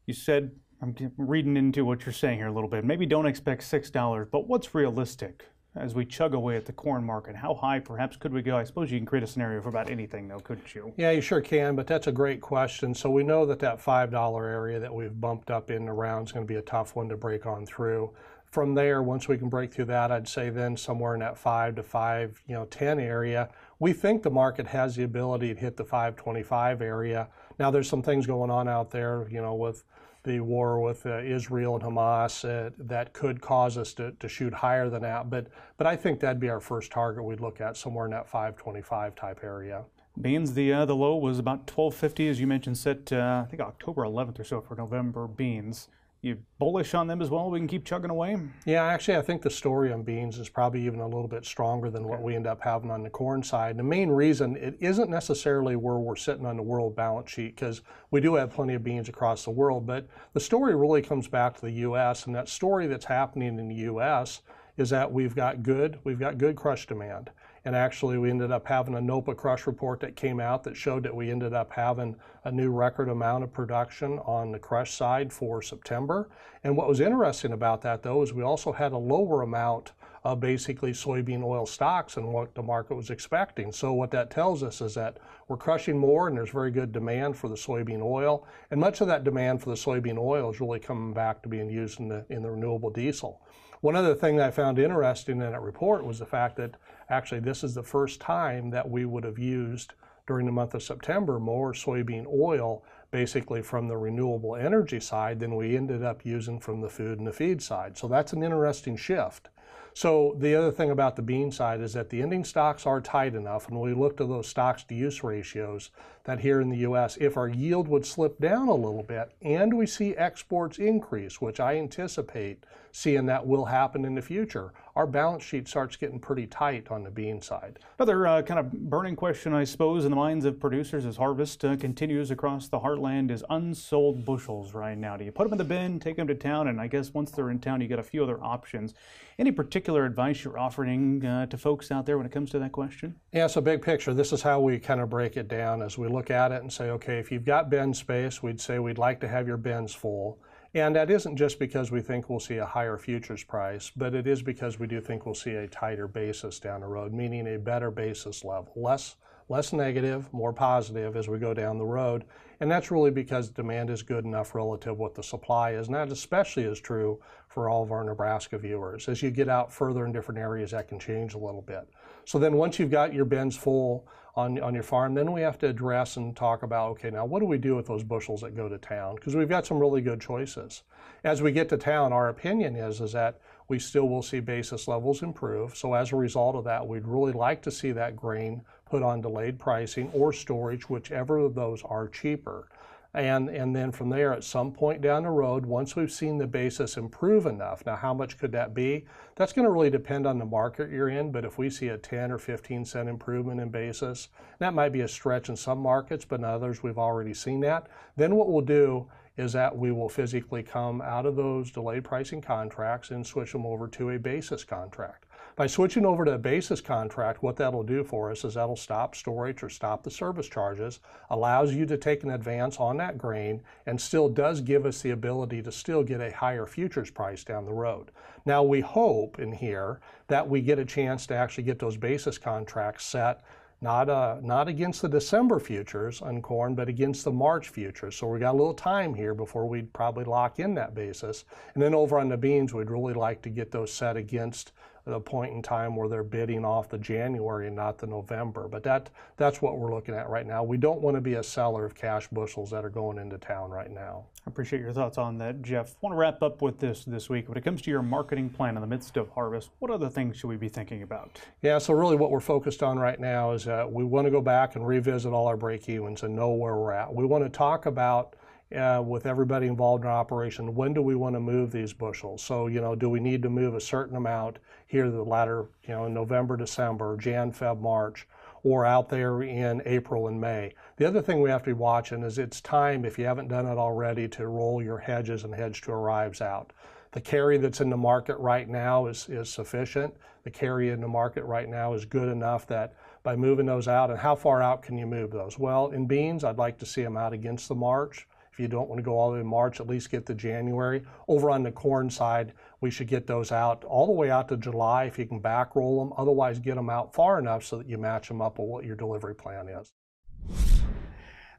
You 0.06 0.14
said, 0.14 0.52
I'm 0.82 0.96
reading 1.16 1.56
into 1.56 1.84
what 1.84 2.04
you're 2.04 2.12
saying 2.12 2.38
here 2.38 2.48
a 2.48 2.52
little 2.52 2.68
bit. 2.68 2.84
Maybe 2.84 3.06
don't 3.06 3.26
expect 3.26 3.62
$6, 3.62 4.30
but 4.32 4.48
what's 4.48 4.74
realistic? 4.74 5.44
as 5.74 5.94
we 5.94 6.04
chug 6.04 6.34
away 6.34 6.56
at 6.56 6.66
the 6.66 6.72
corn 6.72 7.04
market? 7.04 7.34
How 7.34 7.54
high 7.54 7.78
perhaps 7.78 8.16
could 8.16 8.32
we 8.32 8.42
go? 8.42 8.56
I 8.56 8.64
suppose 8.64 8.90
you 8.90 8.98
can 8.98 9.06
create 9.06 9.22
a 9.22 9.26
scenario 9.26 9.62
for 9.62 9.70
about 9.70 9.90
anything, 9.90 10.28
though, 10.28 10.40
couldn't 10.40 10.74
you? 10.74 10.92
Yeah, 10.96 11.12
you 11.12 11.20
sure 11.20 11.40
can, 11.40 11.76
but 11.76 11.86
that's 11.86 12.06
a 12.06 12.12
great 12.12 12.40
question. 12.40 12.94
So 12.94 13.10
we 13.10 13.22
know 13.22 13.46
that 13.46 13.58
that 13.60 13.82
$5 13.82 14.40
area 14.40 14.78
that 14.78 14.92
we've 14.92 15.18
bumped 15.18 15.50
up 15.50 15.70
in 15.70 15.88
around 15.88 16.26
is 16.26 16.32
going 16.32 16.46
to 16.46 16.52
be 16.52 16.58
a 16.58 16.62
tough 16.62 16.94
one 16.94 17.08
to 17.08 17.16
break 17.16 17.46
on 17.46 17.64
through. 17.64 18.12
From 18.44 18.74
there, 18.74 19.02
once 19.02 19.28
we 19.28 19.38
can 19.38 19.48
break 19.48 19.72
through 19.72 19.86
that, 19.86 20.12
I'd 20.12 20.28
say 20.28 20.50
then 20.50 20.76
somewhere 20.76 21.14
in 21.14 21.20
that 21.20 21.38
5 21.38 21.76
to 21.76 21.82
5, 21.82 22.42
you 22.46 22.54
know, 22.54 22.66
10 22.66 23.00
area, 23.00 23.48
we 23.78 23.94
think 23.94 24.22
the 24.22 24.30
market 24.30 24.66
has 24.66 24.94
the 24.94 25.04
ability 25.04 25.54
to 25.54 25.58
hit 25.58 25.78
the 25.78 25.84
525 25.84 26.82
area. 26.82 27.28
Now 27.58 27.70
there's 27.70 27.88
some 27.88 28.02
things 28.02 28.26
going 28.26 28.50
on 28.50 28.68
out 28.68 28.90
there, 28.90 29.26
you 29.30 29.40
know, 29.40 29.54
with 29.54 29.84
the 30.25 30.41
war 30.41 30.81
with 30.81 31.05
uh, 31.07 31.19
Israel 31.19 31.75
and 31.75 31.85
Hamas 31.85 32.45
uh, 32.45 32.71
that 32.79 33.12
could 33.12 33.41
cause 33.41 33.76
us 33.76 33.93
to, 33.95 34.12
to 34.12 34.29
shoot 34.29 34.52
higher 34.52 34.88
than 34.88 35.02
that. 35.02 35.31
But 35.31 35.49
but 35.76 35.87
I 35.87 35.97
think 35.97 36.21
that'd 36.21 36.41
be 36.41 36.49
our 36.49 36.61
first 36.61 36.93
target 36.93 37.25
we'd 37.25 37.41
look 37.41 37.61
at 37.61 37.76
somewhere 37.76 38.05
in 38.05 38.11
that 38.12 38.29
525 38.29 39.14
type 39.14 39.41
area. 39.43 39.85
Beans, 40.21 40.55
the 40.55 40.73
uh, 40.73 40.85
the 40.85 40.97
low 40.97 41.17
was 41.17 41.38
about 41.38 41.61
1250, 41.61 42.29
as 42.29 42.41
you 42.41 42.47
mentioned, 42.47 42.79
set 42.79 43.12
uh, 43.12 43.45
I 43.47 43.50
think 43.50 43.62
October 43.62 44.02
11th 44.02 44.38
or 44.38 44.45
so 44.45 44.61
for 44.61 44.76
November 44.76 45.26
beans 45.26 45.88
you 46.23 46.38
bullish 46.61 46.95
on 46.95 47.09
them 47.09 47.21
as 47.21 47.31
well? 47.31 47.50
We 47.50 47.59
can 47.59 47.67
keep 47.67 47.85
chugging 47.85 48.11
away. 48.11 48.38
Yeah, 48.64 48.85
actually, 48.85 49.17
I 49.17 49.23
think 49.23 49.43
the 49.43 49.50
story 49.50 49.93
on 49.93 50.05
beans 50.05 50.38
is 50.38 50.49
probably 50.49 50.87
even 50.87 51.00
a 51.00 51.07
little 51.07 51.26
bit 51.26 51.45
stronger 51.45 51.91
than 51.91 52.07
what 52.07 52.23
we 52.23 52.37
end 52.37 52.47
up 52.47 52.61
having 52.62 52.93
on 52.93 53.02
the 53.02 53.11
corn 53.11 53.43
side. 53.43 53.76
The 53.76 53.83
main 53.83 54.09
reason 54.09 54.55
it 54.57 54.76
isn't 54.79 55.11
necessarily 55.11 55.75
where 55.75 55.97
we're 55.97 56.14
sitting 56.14 56.47
on 56.47 56.57
the 56.57 56.62
world 56.62 56.95
balance 56.95 57.29
sheet 57.29 57.57
because 57.57 57.83
we 58.12 58.21
do 58.21 58.37
have 58.37 58.52
plenty 58.52 58.75
of 58.75 58.85
beans 58.85 59.09
across 59.09 59.45
the 59.45 59.50
world, 59.50 59.85
but 59.85 60.07
the 60.33 60.41
story 60.41 60.76
really 60.76 61.02
comes 61.02 61.26
back 61.26 61.57
to 61.57 61.62
the 61.62 61.73
U.S. 61.73 62.26
and 62.26 62.35
that 62.37 62.49
story 62.49 62.87
that's 62.87 63.07
happening 63.07 63.59
in 63.59 63.69
the 63.69 63.75
U.S. 63.75 64.43
is 64.76 64.91
that 64.91 65.11
we've 65.11 65.35
got 65.35 65.64
good 65.64 65.99
we've 66.05 66.21
got 66.21 66.38
good 66.38 66.55
crush 66.55 66.87
demand. 66.87 67.31
And 67.64 67.76
actually, 67.76 68.19
we 68.19 68.31
ended 68.31 68.50
up 68.50 68.66
having 68.66 68.97
a 68.97 69.00
NOPA 69.00 69.37
crush 69.37 69.66
report 69.66 70.00
that 70.00 70.16
came 70.16 70.40
out 70.40 70.64
that 70.64 70.76
showed 70.76 71.04
that 71.04 71.14
we 71.14 71.31
ended 71.31 71.54
up 71.54 71.73
having 71.73 72.16
a 72.45 72.50
new 72.50 72.73
record 72.73 73.09
amount 73.09 73.45
of 73.45 73.52
production 73.52 74.19
on 74.21 74.50
the 74.50 74.59
crush 74.59 74.95
side 74.95 75.33
for 75.33 75.62
September. 75.62 76.28
And 76.64 76.76
what 76.76 76.88
was 76.88 77.00
interesting 77.00 77.52
about 77.52 77.83
that, 77.83 78.02
though, 78.02 78.23
is 78.23 78.33
we 78.33 78.42
also 78.42 78.73
had 78.73 78.92
a 78.92 78.99
lower 78.99 79.42
amount 79.42 79.92
of 80.25 80.40
basically 80.40 80.92
soybean 80.92 81.42
oil 81.42 81.66
stocks 81.66 82.16
and 82.16 82.33
what 82.33 82.54
the 82.54 82.62
market 82.62 82.95
was 82.95 83.11
expecting. 83.11 83.73
So 83.73 83.92
what 83.92 84.12
that 84.12 84.31
tells 84.31 84.62
us 84.62 84.81
is 84.81 84.95
that 84.95 85.19
we're 85.49 85.57
crushing 85.57 85.99
more 85.99 86.28
and 86.28 86.37
there's 86.37 86.50
very 86.50 86.71
good 86.71 86.92
demand 86.92 87.37
for 87.37 87.49
the 87.49 87.57
soybean 87.57 88.02
oil. 88.02 88.47
And 88.71 88.81
much 88.81 89.00
of 89.00 89.09
that 89.09 89.25
demand 89.25 89.62
for 89.62 89.71
the 89.71 89.76
soybean 89.76 90.19
oil 90.19 90.50
is 90.50 90.61
really 90.61 90.78
coming 90.78 91.12
back 91.12 91.42
to 91.42 91.49
being 91.49 91.69
used 91.69 91.99
in 91.99 92.09
the, 92.09 92.25
in 92.28 92.42
the 92.42 92.50
renewable 92.50 92.90
diesel. 92.90 93.40
One 93.81 93.97
other 93.97 94.14
thing 94.14 94.37
that 94.37 94.47
I 94.47 94.50
found 94.52 94.78
interesting 94.78 95.40
in 95.40 95.50
that 95.50 95.61
report 95.61 96.04
was 96.04 96.21
the 96.21 96.26
fact 96.26 96.57
that 96.57 96.76
actually 97.09 97.40
this 97.40 97.64
is 97.64 97.75
the 97.75 97.82
first 97.82 98.21
time 98.21 98.71
that 98.71 98.88
we 98.88 99.04
would 99.04 99.25
have 99.25 99.38
used 99.38 99.94
during 100.26 100.47
the 100.47 100.52
month 100.52 100.75
of 100.75 100.82
September 100.82 101.38
more 101.38 101.73
soybean 101.73 102.26
oil 102.26 102.85
basically 103.11 103.61
from 103.62 103.88
the 103.88 103.97
renewable 103.97 104.56
energy 104.56 104.99
side 104.99 105.38
than 105.38 105.54
we 105.54 105.76
ended 105.76 106.02
up 106.02 106.25
using 106.25 106.59
from 106.59 106.80
the 106.80 106.88
food 106.88 107.18
and 107.18 107.26
the 107.26 107.32
feed 107.32 107.61
side. 107.61 107.97
So 107.97 108.09
that's 108.09 108.32
an 108.32 108.42
interesting 108.42 108.97
shift. 108.97 109.50
So 109.94 110.35
the 110.38 110.54
other 110.54 110.71
thing 110.71 110.90
about 110.90 111.16
the 111.16 111.23
bean 111.23 111.52
side 111.52 111.82
is 111.82 111.92
that 111.92 112.09
the 112.09 112.23
ending 112.23 112.44
stocks 112.44 112.87
are 112.87 113.00
tight 113.00 113.35
enough, 113.35 113.68
and 113.68 113.78
we 113.78 113.92
look 113.92 114.16
to 114.16 114.25
those 114.25 114.49
stocks 114.49 114.85
to 114.85 114.94
use 114.94 115.23
ratios, 115.23 115.90
that 116.25 116.40
here 116.40 116.62
in 116.62 116.71
the 116.71 116.78
U.S., 116.78 117.18
if 117.21 117.37
our 117.37 117.49
yield 117.49 117.88
would 117.88 118.06
slip 118.06 118.40
down 118.40 118.68
a 118.68 118.75
little 118.75 119.02
bit 119.02 119.32
and 119.42 119.76
we 119.76 119.85
see 119.85 120.16
exports 120.16 120.78
increase, 120.78 121.42
which 121.42 121.61
I 121.61 121.76
anticipate 121.76 122.64
seeing 122.90 123.26
that 123.26 123.47
will 123.47 123.66
happen 123.66 124.06
in 124.06 124.14
the 124.14 124.23
future, 124.23 124.73
our 124.94 125.06
balance 125.06 125.42
sheet 125.42 125.66
starts 125.66 125.96
getting 125.96 126.18
pretty 126.18 126.46
tight 126.46 126.90
on 126.90 127.02
the 127.02 127.11
bean 127.11 127.40
side. 127.40 127.78
Another 127.99 128.26
uh, 128.26 128.42
kind 128.42 128.61
of 128.61 128.70
burning 128.72 129.16
question, 129.16 129.54
I 129.54 129.64
suppose, 129.64 130.04
in 130.04 130.11
the 130.11 130.16
minds 130.16 130.44
of 130.44 130.61
producers 130.61 131.06
as 131.06 131.16
harvest 131.16 131.64
uh, 131.64 131.76
continues 131.76 132.30
across 132.30 132.68
the 132.68 132.78
heartland 132.78 133.30
is 133.30 133.42
unsold 133.49 134.25
bushels 134.25 134.75
right 134.75 134.99
now. 134.99 135.16
Do 135.16 135.25
you 135.25 135.32
put 135.32 135.44
them 135.44 135.52
in 135.52 135.58
the 135.58 135.64
bin, 135.64 135.99
take 135.99 136.16
them 136.16 136.26
to 136.26 136.34
town, 136.34 136.68
and 136.68 136.80
I 136.80 136.88
guess 136.88 137.14
once 137.14 137.30
they're 137.30 137.50
in 137.50 137.58
town, 137.58 137.80
you 137.80 137.88
get 137.88 137.99
a 137.99 138.02
few 138.02 138.22
other 138.22 138.42
options. 138.42 138.92
Any 139.38 139.50
particular 139.50 140.04
advice 140.04 140.44
you're 140.44 140.58
offering 140.58 141.25
uh, 141.25 141.46
to 141.46 141.56
folks 141.56 141.90
out 141.90 142.04
there 142.04 142.18
when 142.18 142.26
it 142.26 142.32
comes 142.32 142.50
to 142.50 142.58
that 142.58 142.72
question? 142.72 143.16
Yeah, 143.32 143.46
so 143.46 143.62
big 143.62 143.80
picture. 143.80 144.12
This 144.12 144.32
is 144.32 144.42
how 144.42 144.61
we 144.61 144.78
kind 144.78 145.00
of 145.00 145.08
break 145.08 145.38
it 145.38 145.49
down 145.49 145.80
as 145.80 145.96
we 145.96 146.06
look 146.08 146.30
at 146.30 146.52
it 146.52 146.62
and 146.62 146.70
say, 146.70 146.90
okay, 146.90 147.18
if 147.18 147.32
you've 147.32 147.46
got 147.46 147.70
bin 147.70 147.94
space, 147.94 148.42
we'd 148.42 148.61
say 148.61 148.78
we'd 148.78 148.99
like 148.99 149.20
to 149.20 149.28
have 149.28 149.46
your 149.46 149.56
bins 149.56 149.94
full. 149.94 150.38
And 150.75 150.97
that 150.97 151.11
isn't 151.11 151.37
just 151.37 151.59
because 151.59 151.91
we 151.91 152.00
think 152.00 152.31
we'll 152.31 152.41
see 152.41 152.57
a 152.57 152.64
higher 152.64 152.97
futures 152.97 153.45
price, 153.45 153.91
but 153.95 154.14
it 154.14 154.26
is 154.26 154.43
because 154.43 154.79
we 154.79 154.87
do 154.87 155.00
think 155.00 155.26
we'll 155.26 155.35
see 155.35 155.55
a 155.55 155.69
tighter 155.69 156.09
basis 156.09 156.59
down 156.59 156.81
the 156.81 156.87
road, 156.87 157.12
meaning 157.12 157.55
a 157.55 157.59
better 157.59 157.91
basis 157.91 158.43
level, 158.43 158.73
less 158.75 159.17
less 159.49 159.73
negative, 159.73 160.33
more 160.33 160.52
positive 160.52 161.17
as 161.17 161.29
we 161.29 161.38
go 161.38 161.52
down 161.52 161.76
the 161.76 161.85
road. 161.85 162.25
And 162.61 162.71
that's 162.71 162.91
really 162.91 163.11
because 163.11 163.50
demand 163.50 163.91
is 163.91 164.02
good 164.02 164.25
enough 164.25 164.55
relative 164.55 164.97
what 164.97 165.14
the 165.14 165.23
supply 165.23 165.73
is. 165.73 165.88
And 165.88 165.95
that 165.95 166.11
especially 166.11 166.62
is 166.62 166.81
true 166.81 167.21
for 167.49 167.69
all 167.69 167.83
of 167.83 167.93
our 167.93 168.05
Nebraska 168.05 168.57
viewers. 168.57 169.09
As 169.09 169.21
you 169.23 169.31
get 169.31 169.49
out 169.49 169.73
further 169.73 170.07
in 170.07 170.12
different 170.12 170.38
areas, 170.38 170.71
that 170.71 170.88
can 170.88 170.99
change 170.99 171.35
a 171.35 171.38
little 171.38 171.61
bit. 171.61 171.88
So 172.25 172.38
then 172.38 172.55
once 172.57 172.79
you've 172.79 172.91
got 172.91 173.12
your 173.12 173.25
bins 173.25 173.57
full 173.57 174.07
on, 174.34 174.58
on 174.60 174.72
your 174.72 174.82
farm, 174.82 175.14
then 175.14 175.30
we 175.30 175.42
have 175.42 175.58
to 175.58 175.68
address 175.68 176.16
and 176.16 176.34
talk 176.34 176.62
about, 176.62 176.90
okay, 176.92 177.10
now 177.10 177.24
what 177.24 177.40
do 177.40 177.46
we 177.46 177.58
do 177.58 177.76
with 177.76 177.86
those 177.86 178.02
bushels 178.02 178.40
that 178.40 178.56
go 178.56 178.68
to 178.68 178.78
town? 178.78 179.14
Because 179.16 179.36
we've 179.36 179.48
got 179.48 179.66
some 179.66 179.78
really 179.78 180.00
good 180.00 180.20
choices. 180.20 180.82
As 181.22 181.42
we 181.42 181.52
get 181.52 181.68
to 181.68 181.76
town, 181.76 182.12
our 182.12 182.30
opinion 182.30 182.74
is, 182.74 183.00
is 183.00 183.12
that 183.12 183.40
we 183.68 183.78
still 183.78 184.08
will 184.08 184.22
see 184.22 184.40
basis 184.40 184.88
levels 184.88 185.22
improve. 185.22 185.76
So 185.76 185.92
as 185.94 186.12
a 186.12 186.16
result 186.16 186.56
of 186.56 186.64
that, 186.64 186.86
we'd 186.86 187.06
really 187.06 187.32
like 187.32 187.62
to 187.62 187.70
see 187.70 187.92
that 187.92 188.16
grain 188.16 188.62
put 188.86 189.02
on 189.02 189.20
delayed 189.20 189.58
pricing 189.58 190.10
or 190.14 190.32
storage, 190.32 190.88
whichever 190.88 191.38
of 191.38 191.54
those 191.54 191.82
are 191.84 192.08
cheaper. 192.08 192.68
And, 193.14 193.50
and 193.50 193.76
then 193.76 193.92
from 193.92 194.09
there, 194.09 194.33
at 194.33 194.42
some 194.42 194.73
point 194.73 195.02
down 195.02 195.25
the 195.25 195.31
road, 195.31 195.66
once 195.66 195.95
we've 195.95 196.11
seen 196.11 196.38
the 196.38 196.47
basis 196.47 196.97
improve 196.97 197.45
enough, 197.45 197.85
now 197.85 197.97
how 197.97 198.14
much 198.14 198.38
could 198.38 198.52
that 198.52 198.73
be? 198.73 199.04
That's 199.37 199.52
going 199.52 199.66
to 199.66 199.71
really 199.71 199.90
depend 199.90 200.26
on 200.26 200.38
the 200.38 200.47
market 200.47 200.90
you're 200.90 201.11
in, 201.11 201.31
but 201.31 201.45
if 201.45 201.59
we 201.59 201.69
see 201.69 201.88
a 201.88 201.99
10 201.99 202.33
or 202.33 202.38
15 202.38 202.87
cent 202.87 203.11
improvement 203.11 203.61
in 203.61 203.69
basis, 203.69 204.28
that 204.61 204.73
might 204.73 204.92
be 204.92 205.02
a 205.02 205.09
stretch 205.09 205.50
in 205.50 205.57
some 205.57 205.78
markets, 205.78 206.25
but 206.25 206.40
in 206.40 206.45
others 206.45 206.83
we've 206.83 206.99
already 206.99 207.35
seen 207.35 207.61
that. 207.61 207.88
Then 208.16 208.35
what 208.35 208.49
we'll 208.49 208.62
do 208.62 209.11
is 209.37 209.52
that 209.52 209.76
we 209.76 209.92
will 209.92 210.09
physically 210.09 210.62
come 210.62 211.02
out 211.02 211.26
of 211.26 211.37
those 211.37 211.71
delayed 211.71 212.04
pricing 212.04 212.40
contracts 212.40 213.11
and 213.11 213.26
switch 213.26 213.52
them 213.52 213.66
over 213.66 213.88
to 213.88 214.11
a 214.11 214.19
basis 214.19 214.64
contract. 214.64 215.26
By 215.54 215.66
switching 215.66 216.06
over 216.06 216.25
to 216.25 216.32
a 216.32 216.38
basis 216.38 216.80
contract, 216.80 217.42
what 217.42 217.56
that'll 217.56 217.82
do 217.82 218.04
for 218.04 218.30
us 218.30 218.42
is 218.42 218.54
that'll 218.54 218.75
stop 218.75 219.14
storage 219.14 219.62
or 219.62 219.68
stop 219.68 220.02
the 220.02 220.11
service 220.11 220.49
charges, 220.49 221.00
allows 221.28 221.75
you 221.75 221.85
to 221.87 221.99
take 221.99 222.23
an 222.23 222.30
advance 222.30 222.78
on 222.78 222.97
that 222.97 223.18
grain, 223.18 223.61
and 223.85 224.00
still 224.00 224.30
does 224.30 224.62
give 224.62 224.87
us 224.87 225.02
the 225.02 225.11
ability 225.11 225.61
to 225.62 225.71
still 225.71 226.02
get 226.02 226.23
a 226.23 226.32
higher 226.32 226.65
futures 226.65 227.10
price 227.10 227.45
down 227.45 227.67
the 227.67 227.73
road. 227.73 228.10
Now, 228.47 228.62
we 228.62 228.80
hope 228.80 229.38
in 229.38 229.52
here 229.52 230.00
that 230.28 230.49
we 230.49 230.62
get 230.62 230.78
a 230.78 230.86
chance 230.86 231.26
to 231.26 231.34
actually 231.34 231.65
get 231.65 231.78
those 231.78 231.99
basis 231.99 232.38
contracts 232.38 233.04
set 233.04 233.45
not, 233.82 234.08
uh, 234.08 234.36
not 234.41 234.69
against 234.69 235.02
the 235.02 235.08
December 235.08 235.58
futures 235.58 236.23
on 236.23 236.41
corn, 236.41 236.76
but 236.76 236.88
against 236.88 237.25
the 237.25 237.32
March 237.32 237.69
futures. 237.69 238.15
So 238.15 238.28
we 238.28 238.38
got 238.38 238.52
a 238.52 238.56
little 238.56 238.73
time 238.73 239.12
here 239.12 239.34
before 239.34 239.69
we'd 239.69 239.93
probably 239.93 240.25
lock 240.25 240.60
in 240.60 240.73
that 240.75 240.95
basis. 240.95 241.45
And 241.75 241.82
then 241.82 241.93
over 241.93 242.21
on 242.21 242.28
the 242.28 242.36
beans, 242.36 242.73
we'd 242.73 242.91
really 242.91 243.12
like 243.12 243.43
to 243.43 243.50
get 243.50 243.73
those 243.73 243.93
set 243.93 244.17
against 244.17 244.71
the 245.04 245.21
point 245.21 245.52
in 245.52 245.62
time 245.62 245.97
where 245.97 246.08
they're 246.08 246.23
bidding 246.23 246.65
off 246.65 246.88
the 246.88 246.99
January 246.99 247.67
and 247.67 247.75
not 247.75 247.99
the 247.99 248.06
November. 248.06 248.69
But 248.69 248.82
that 248.84 249.10
that's 249.36 249.60
what 249.60 249.78
we're 249.78 249.93
looking 249.93 250.15
at 250.15 250.28
right 250.28 250.47
now. 250.47 250.62
We 250.62 250.76
don't 250.76 251.00
want 251.00 251.17
to 251.17 251.21
be 251.21 251.34
a 251.34 251.43
seller 251.43 251.84
of 251.84 251.95
cash 251.95 252.28
bushels 252.28 252.71
that 252.71 252.84
are 252.84 252.91
going 252.91 253.19
into 253.19 253.38
town 253.38 253.71
right 253.71 253.91
now. 253.91 254.26
I 254.47 254.50
appreciate 254.50 254.80
your 254.80 254.93
thoughts 254.93 255.19
on 255.19 255.38
that, 255.38 255.62
Jeff. 255.62 255.91
I 255.91 255.97
want 256.00 256.15
to 256.15 256.19
wrap 256.19 256.43
up 256.43 256.62
with 256.62 256.78
this 256.78 257.04
this 257.04 257.28
week. 257.28 257.49
When 257.49 257.56
it 257.56 257.65
comes 257.65 257.82
to 257.82 257.91
your 257.91 258.02
marketing 258.02 258.50
plan 258.50 258.76
in 258.76 258.80
the 258.80 258.86
midst 258.86 259.17
of 259.17 259.28
harvest, 259.30 259.71
what 259.78 259.91
other 259.91 260.08
things 260.08 260.36
should 260.36 260.49
we 260.49 260.56
be 260.56 260.69
thinking 260.69 261.02
about? 261.02 261.41
Yeah, 261.62 261.78
so 261.78 261.95
really 261.95 262.17
what 262.17 262.30
we're 262.30 262.41
focused 262.41 262.82
on 262.82 262.99
right 262.99 263.19
now 263.19 263.52
is 263.52 263.65
that 263.65 263.91
we 263.91 264.04
want 264.04 264.26
to 264.26 264.30
go 264.30 264.41
back 264.41 264.76
and 264.76 264.86
revisit 264.86 265.32
all 265.32 265.47
our 265.47 265.56
break 265.56 265.88
evens 265.88 266.23
and 266.23 266.34
know 266.34 266.50
where 266.50 266.76
we're 266.76 266.93
at. 266.93 267.12
We 267.12 267.25
want 267.25 267.45
to 267.45 267.50
talk 267.50 267.86
about 267.86 268.34
uh, 268.75 269.02
with 269.02 269.26
everybody 269.26 269.67
involved 269.67 270.04
in 270.04 270.11
our 270.11 270.17
operation, 270.17 270.75
when 270.75 270.93
do 270.95 271.02
we 271.02 271.15
want 271.15 271.35
to 271.35 271.41
move 271.41 271.73
these 271.73 271.93
bushels? 271.93 272.43
So, 272.43 272.67
you 272.67 272.80
know, 272.80 272.95
do 272.95 273.08
we 273.08 273.21
need 273.21 273.43
to 273.43 273.50
move 273.50 273.75
a 273.75 273.80
certain 273.80 274.17
amount 274.17 274.58
here 274.87 275.11
the 275.11 275.23
latter, 275.23 275.67
you 275.85 275.95
know, 275.95 276.08
November, 276.08 276.56
December, 276.56 277.17
Jan, 277.17 277.52
Feb, 277.52 277.80
March, 277.80 278.26
or 278.65 278.87
out 278.87 279.08
there 279.08 279.43
in 279.43 279.82
April 279.85 280.28
and 280.28 280.41
May? 280.41 280.73
The 280.97 281.06
other 281.06 281.23
thing 281.23 281.41
we 281.41 281.50
have 281.50 281.63
to 281.63 281.71
be 281.71 281.75
watching 281.75 282.23
is 282.23 282.39
it's 282.39 282.61
time, 282.61 283.04
if 283.04 283.19
you 283.19 283.25
haven't 283.25 283.49
done 283.49 283.67
it 283.67 283.78
already, 283.78 284.28
to 284.28 284.47
roll 284.47 284.82
your 284.82 284.99
hedges 284.99 285.45
and 285.45 285.54
hedge 285.54 285.80
to 285.82 285.93
arrives 285.93 286.41
out. 286.41 286.73
The 287.13 287.21
carry 287.21 287.58
that's 287.58 287.80
in 287.82 287.91
the 287.91 287.97
market 287.97 288.37
right 288.37 288.69
now 288.69 289.06
is, 289.06 289.28
is 289.28 289.50
sufficient. 289.50 290.15
The 290.45 290.50
carry 290.50 290.91
in 290.91 291.00
the 291.00 291.08
market 291.08 291.45
right 291.45 291.69
now 291.69 291.93
is 291.93 292.04
good 292.04 292.28
enough 292.28 292.67
that 292.69 292.95
by 293.23 293.37
moving 293.37 293.67
those 293.67 293.87
out, 293.87 294.11
and 294.11 294.19
how 294.19 294.35
far 294.35 294.63
out 294.63 294.82
can 294.82 294.99
you 294.99 295.06
move 295.06 295.30
those? 295.30 295.58
Well, 295.58 295.91
in 295.91 296.06
beans, 296.06 296.43
I'd 296.43 296.58
like 296.58 296.78
to 296.78 296.87
see 296.87 297.02
them 297.02 297.17
out 297.17 297.32
against 297.32 297.69
the 297.69 297.75
March. 297.75 298.26
If 298.52 298.60
you 298.60 298.69
don't 298.69 298.88
want 298.88 298.99
to 298.99 299.02
go 299.02 299.19
all 299.19 299.28
the 299.30 299.34
way 299.34 299.38
to 299.38 299.45
March, 299.45 299.80
at 299.80 299.86
least 299.86 300.10
get 300.10 300.26
to 300.26 300.34
January. 300.34 301.02
Over 301.26 301.50
on 301.50 301.62
the 301.62 301.73
corn 301.73 302.10
side, 302.10 302.52
we 302.82 302.91
should 302.91 303.08
get 303.08 303.26
those 303.26 303.50
out 303.50 303.82
all 303.84 304.04
the 304.04 304.12
way 304.12 304.30
out 304.30 304.49
to 304.49 304.58
July 304.58 305.04
if 305.04 305.19
you 305.19 305.25
can 305.25 305.38
back 305.38 305.75
roll 305.75 305.99
them. 305.99 306.12
Otherwise, 306.19 306.58
get 306.58 306.75
them 306.75 306.91
out 306.91 307.15
far 307.15 307.38
enough 307.38 307.65
so 307.65 307.78
that 307.78 307.88
you 307.88 307.97
match 307.97 308.28
them 308.28 308.43
up 308.43 308.58
with 308.58 308.69
what 308.69 308.84
your 308.84 308.95
delivery 308.95 309.34
plan 309.34 309.69
is. 309.69 309.93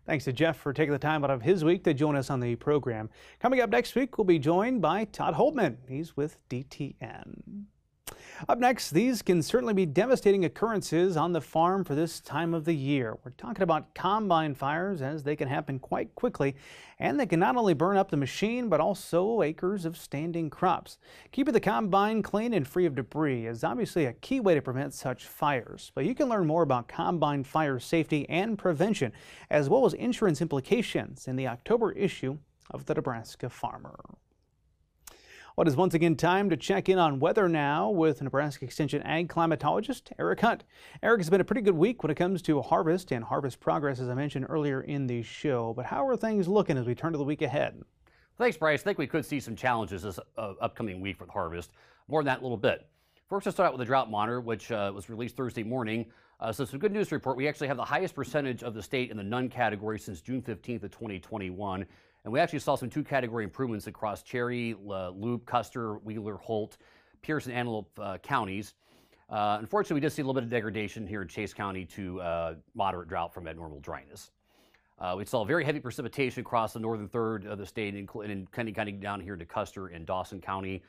Thanks 0.06 0.26
to 0.26 0.34
Jeff 0.34 0.58
for 0.58 0.74
taking 0.74 0.92
the 0.92 1.00
time 1.00 1.24
out 1.24 1.32
of 1.32 1.42
his 1.42 1.64
week 1.64 1.84
to 1.86 1.94
join 1.94 2.16
us 2.16 2.30
on 2.30 2.42
the 2.42 2.56
program. 2.58 3.10
Coming 3.40 3.62
up 3.62 3.70
next 3.70 3.96
week, 3.96 4.18
we'll 4.18 4.26
be 4.26 4.38
joined 4.38 4.82
by 4.82 5.06
Todd 5.06 5.34
Hultman. 5.36 5.78
He's 5.88 6.16
with 6.16 6.38
DTN. 6.50 7.66
Up 8.50 8.60
next, 8.60 8.90
these 8.92 9.22
can 9.22 9.42
certainly 9.42 9.74
be 9.74 9.86
devastating 9.86 10.44
occurrences 10.44 11.16
on 11.16 11.32
the 11.32 11.40
farm 11.40 11.86
for 11.86 11.96
this 11.96 12.20
time 12.20 12.54
of 12.54 12.66
the 12.66 12.74
year. 12.74 13.18
We're 13.24 13.32
talking 13.32 13.64
about 13.64 13.96
combine 13.96 14.54
fires 14.54 15.02
as 15.02 15.24
they 15.24 15.38
can 15.38 15.48
happen 15.48 15.80
quite 15.80 16.14
quickly 16.16 16.56
and 17.00 17.18
they 17.18 17.26
can 17.26 17.40
not 17.40 17.56
only 17.56 17.74
burn 17.74 17.96
up 17.96 18.12
the 18.12 18.18
machine 18.18 18.68
but 18.68 18.82
also 18.82 19.42
acres 19.44 19.86
of 19.86 19.96
standing 19.96 20.50
crops. 20.50 20.98
Keeping 21.32 21.54
the 21.54 21.62
combine 21.62 22.22
clean 22.22 22.54
and 22.54 22.68
free 22.68 22.86
of 22.86 22.96
debris 22.96 23.48
is 23.48 23.64
obviously 23.64 24.06
a 24.06 24.14
key 24.14 24.42
way 24.42 24.56
to 24.56 24.62
prevent 24.62 24.94
such 24.94 25.26
fires. 25.26 25.94
But 25.96 26.04
you 26.04 26.14
can 26.14 26.28
learn 26.28 26.46
more 26.46 26.64
about 26.64 26.90
combine 26.90 27.46
fire 27.46 27.80
safety 27.80 28.28
and 28.28 28.58
prevention 28.58 29.14
as 29.50 29.70
well 29.70 29.86
as 29.86 29.94
insurance 29.94 30.42
implications 30.42 31.30
in 31.30 31.38
the 31.38 31.48
October 31.48 31.94
issue 31.94 32.38
of 32.72 32.86
the 32.88 32.96
Nebraska 32.96 33.50
Farmer. 33.50 33.96
What 35.56 35.68
is 35.68 35.76
once 35.76 35.94
again 35.94 36.16
time 36.16 36.50
to 36.50 36.58
check 36.58 36.90
in 36.90 36.98
on 36.98 37.20
weather 37.20 37.48
now 37.48 37.88
with 37.88 38.24
Nebraska 38.24 38.66
Extension 38.66 39.04
Ag 39.04 39.30
climatologist 39.30 40.12
Eric 40.18 40.42
Hunt. 40.42 40.64
Eric, 41.04 41.20
has 41.20 41.30
been 41.30 41.42
a 41.42 41.44
pretty 41.44 41.62
good 41.62 41.76
week 41.76 42.02
when 42.02 42.10
it 42.10 42.16
comes 42.16 42.42
to 42.42 42.60
harvest 42.64 43.12
and 43.12 43.24
harvest 43.24 43.60
progress, 43.60 44.00
as 44.00 44.10
I 44.10 44.16
mentioned 44.16 44.48
earlier 44.50 44.82
in 44.82 45.06
the 45.06 45.22
show. 45.22 45.72
But 45.76 45.86
how 45.86 46.08
are 46.08 46.18
things 46.18 46.48
looking 46.48 46.76
as 46.76 46.88
we 46.88 46.96
turn 46.96 47.12
to 47.12 47.20
the 47.20 47.24
week 47.24 47.44
ahead? 47.44 47.80
Thanks, 48.40 48.58
Bryce. 48.58 48.82
I 48.82 48.84
think 48.84 48.98
we 48.98 49.06
could 49.06 49.28
see 49.28 49.40
some 49.40 49.56
challenges 49.56 50.02
this 50.02 50.20
uh, 50.40 50.54
upcoming 50.60 51.00
week 51.02 51.22
with 51.22 51.30
harvest. 51.30 51.70
More 52.08 52.22
on 52.22 52.26
that 52.26 52.40
in 52.40 52.44
a 52.44 52.46
little 52.46 52.58
bit. 52.58 52.88
First, 53.30 53.46
let's 53.46 53.56
start 53.56 53.68
out 53.68 53.74
with 53.74 53.80
the 53.80 53.86
drought 53.86 54.10
monitor, 54.10 54.42
which 54.42 54.72
uh, 54.72 54.92
was 54.96 55.08
released 55.08 55.36
Thursday 55.36 55.62
morning. 55.62 56.08
Uh, 56.40 56.52
so, 56.52 56.66
some 56.66 56.80
good 56.80 56.92
news 56.92 57.12
report. 57.12 57.38
We 57.38 57.48
actually 57.48 57.68
have 57.68 57.78
the 57.78 57.86
highest 57.86 58.16
percentage 58.16 58.64
of 58.64 58.74
the 58.74 58.82
state 58.82 59.12
in 59.12 59.18
the 59.18 59.24
none 59.24 59.50
category 59.50 60.00
since 60.00 60.20
June 60.20 60.42
15th 60.42 60.82
of 60.82 60.90
2021. 60.90 61.86
And 62.24 62.32
we 62.32 62.40
actually 62.40 62.60
saw 62.60 62.76
some 62.76 62.90
two 62.90 63.04
category 63.04 63.44
improvements 63.44 63.88
across 63.88 64.24
Cherry, 64.24 64.76
Loup, 64.82 65.46
Custer, 65.46 65.96
Wheeler, 65.96 66.38
Holt. 66.38 66.78
Pierce 67.24 67.48
and 67.48 67.56
Antelope 67.56 68.00
uh, 68.00 68.18
counties. 68.20 68.76
Uh, 69.30 69.58
unfortunately, 69.60 69.96
we 69.96 70.02
did 70.02 70.12
see 70.12 70.22
a 70.22 70.26
little 70.26 70.36
bit 70.36 70.44
of 70.44 70.50
degradation 70.50 71.08
here 71.08 71.24
in 71.24 71.28
Chase 71.28 71.54
County 71.54 71.86
to 71.86 72.22
uh, 72.22 72.56
moderate 72.76 73.08
drought 73.08 73.34
from 73.34 73.48
abnormal 73.48 73.80
dryness. 73.80 74.30
We 75.18 75.26
saw 75.26 75.44
very 75.44 75.66
heavy 75.66 75.82
precipitation 75.82 76.42
across 76.42 76.72
the 76.72 76.80
northern 76.80 77.10
third 77.10 77.46
of 77.46 77.58
the 77.58 77.66
state, 77.66 77.94
including 77.94 78.48
kind 78.54 78.70
of, 78.70 78.76
kind 78.76 79.02
down 79.02 79.20
here 79.20 79.36
to 79.36 79.44
Custer 79.44 79.88
and 79.88 80.06
Dawson 80.06 80.40
County. 80.40 80.82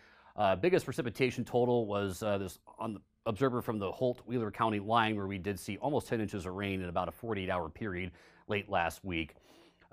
Biggest 0.61 0.85
precipitation 0.85 1.45
total 1.45 1.87
was 1.87 2.21
this 2.21 2.61
on 2.79 2.95
the 2.95 3.01
observer 3.27 3.61
from 3.61 3.81
the 3.81 3.91
Holt 3.91 4.21
Wheeler 4.25 4.53
County 4.53 4.79
line, 4.79 5.17
where 5.17 5.27
we 5.27 5.37
did 5.37 5.59
see 5.59 5.79
almost 5.79 6.07
10 6.07 6.21
inches 6.21 6.47
of 6.47 6.55
rain 6.55 6.81
in 6.81 6.89
about 6.89 7.09
a 7.09 7.11
48 7.11 7.51
hour 7.51 7.69
period 7.69 8.13
late 8.47 8.71
last 8.71 9.05
week. 9.05 9.35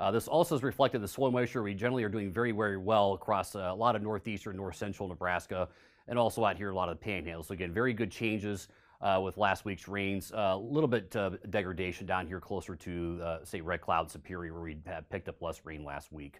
Uh, 0.02 0.10
this 0.10 0.28
also 0.28 0.56
is 0.56 0.64
reflected 0.64 0.96
in 0.96 1.02
the 1.04 1.08
soil 1.08 1.30
moisture. 1.30 1.62
We 1.62 1.76
generally 1.76 2.04
are 2.04 2.10
doing 2.10 2.32
very, 2.32 2.52
very 2.52 2.78
well 2.78 3.14
across 3.14 3.56
uh, 3.56 3.70
a 3.72 3.76
lot 3.76 3.96
of 3.96 4.02
northeastern, 4.02 4.58
north 4.58 4.76
central 4.76 5.08
Nebraska, 5.08 5.70
and 6.08 6.18
also 6.18 6.44
out 6.44 6.58
here 6.58 6.72
a 6.72 6.74
lot 6.74 6.90
of 6.90 7.00
the 7.00 7.06
panhandles. 7.06 7.46
So 7.46 7.54
again, 7.54 7.72
very 7.72 7.94
good 7.94 8.10
changes 8.10 8.68
uh, 9.00 9.22
with 9.24 9.38
last 9.38 9.64
week's 9.64 9.88
rains. 9.88 10.32
A 10.34 10.58
little 10.58 10.88
bit 10.88 11.16
uh, 11.16 11.30
degradation 11.52 12.08
down 12.08 12.26
here 12.26 12.40
closer 12.40 12.76
to, 12.76 13.20
uh, 13.24 13.46
say, 13.46 13.62
Red 13.62 13.82
Cloud, 13.82 14.10
Superior, 14.10 14.54
where 14.54 14.64
we 14.64 14.78
had 14.88 15.08
picked 15.12 15.30
up 15.30 15.40
less 15.40 15.62
rain 15.66 15.84
last 15.84 16.12
week. 16.12 16.40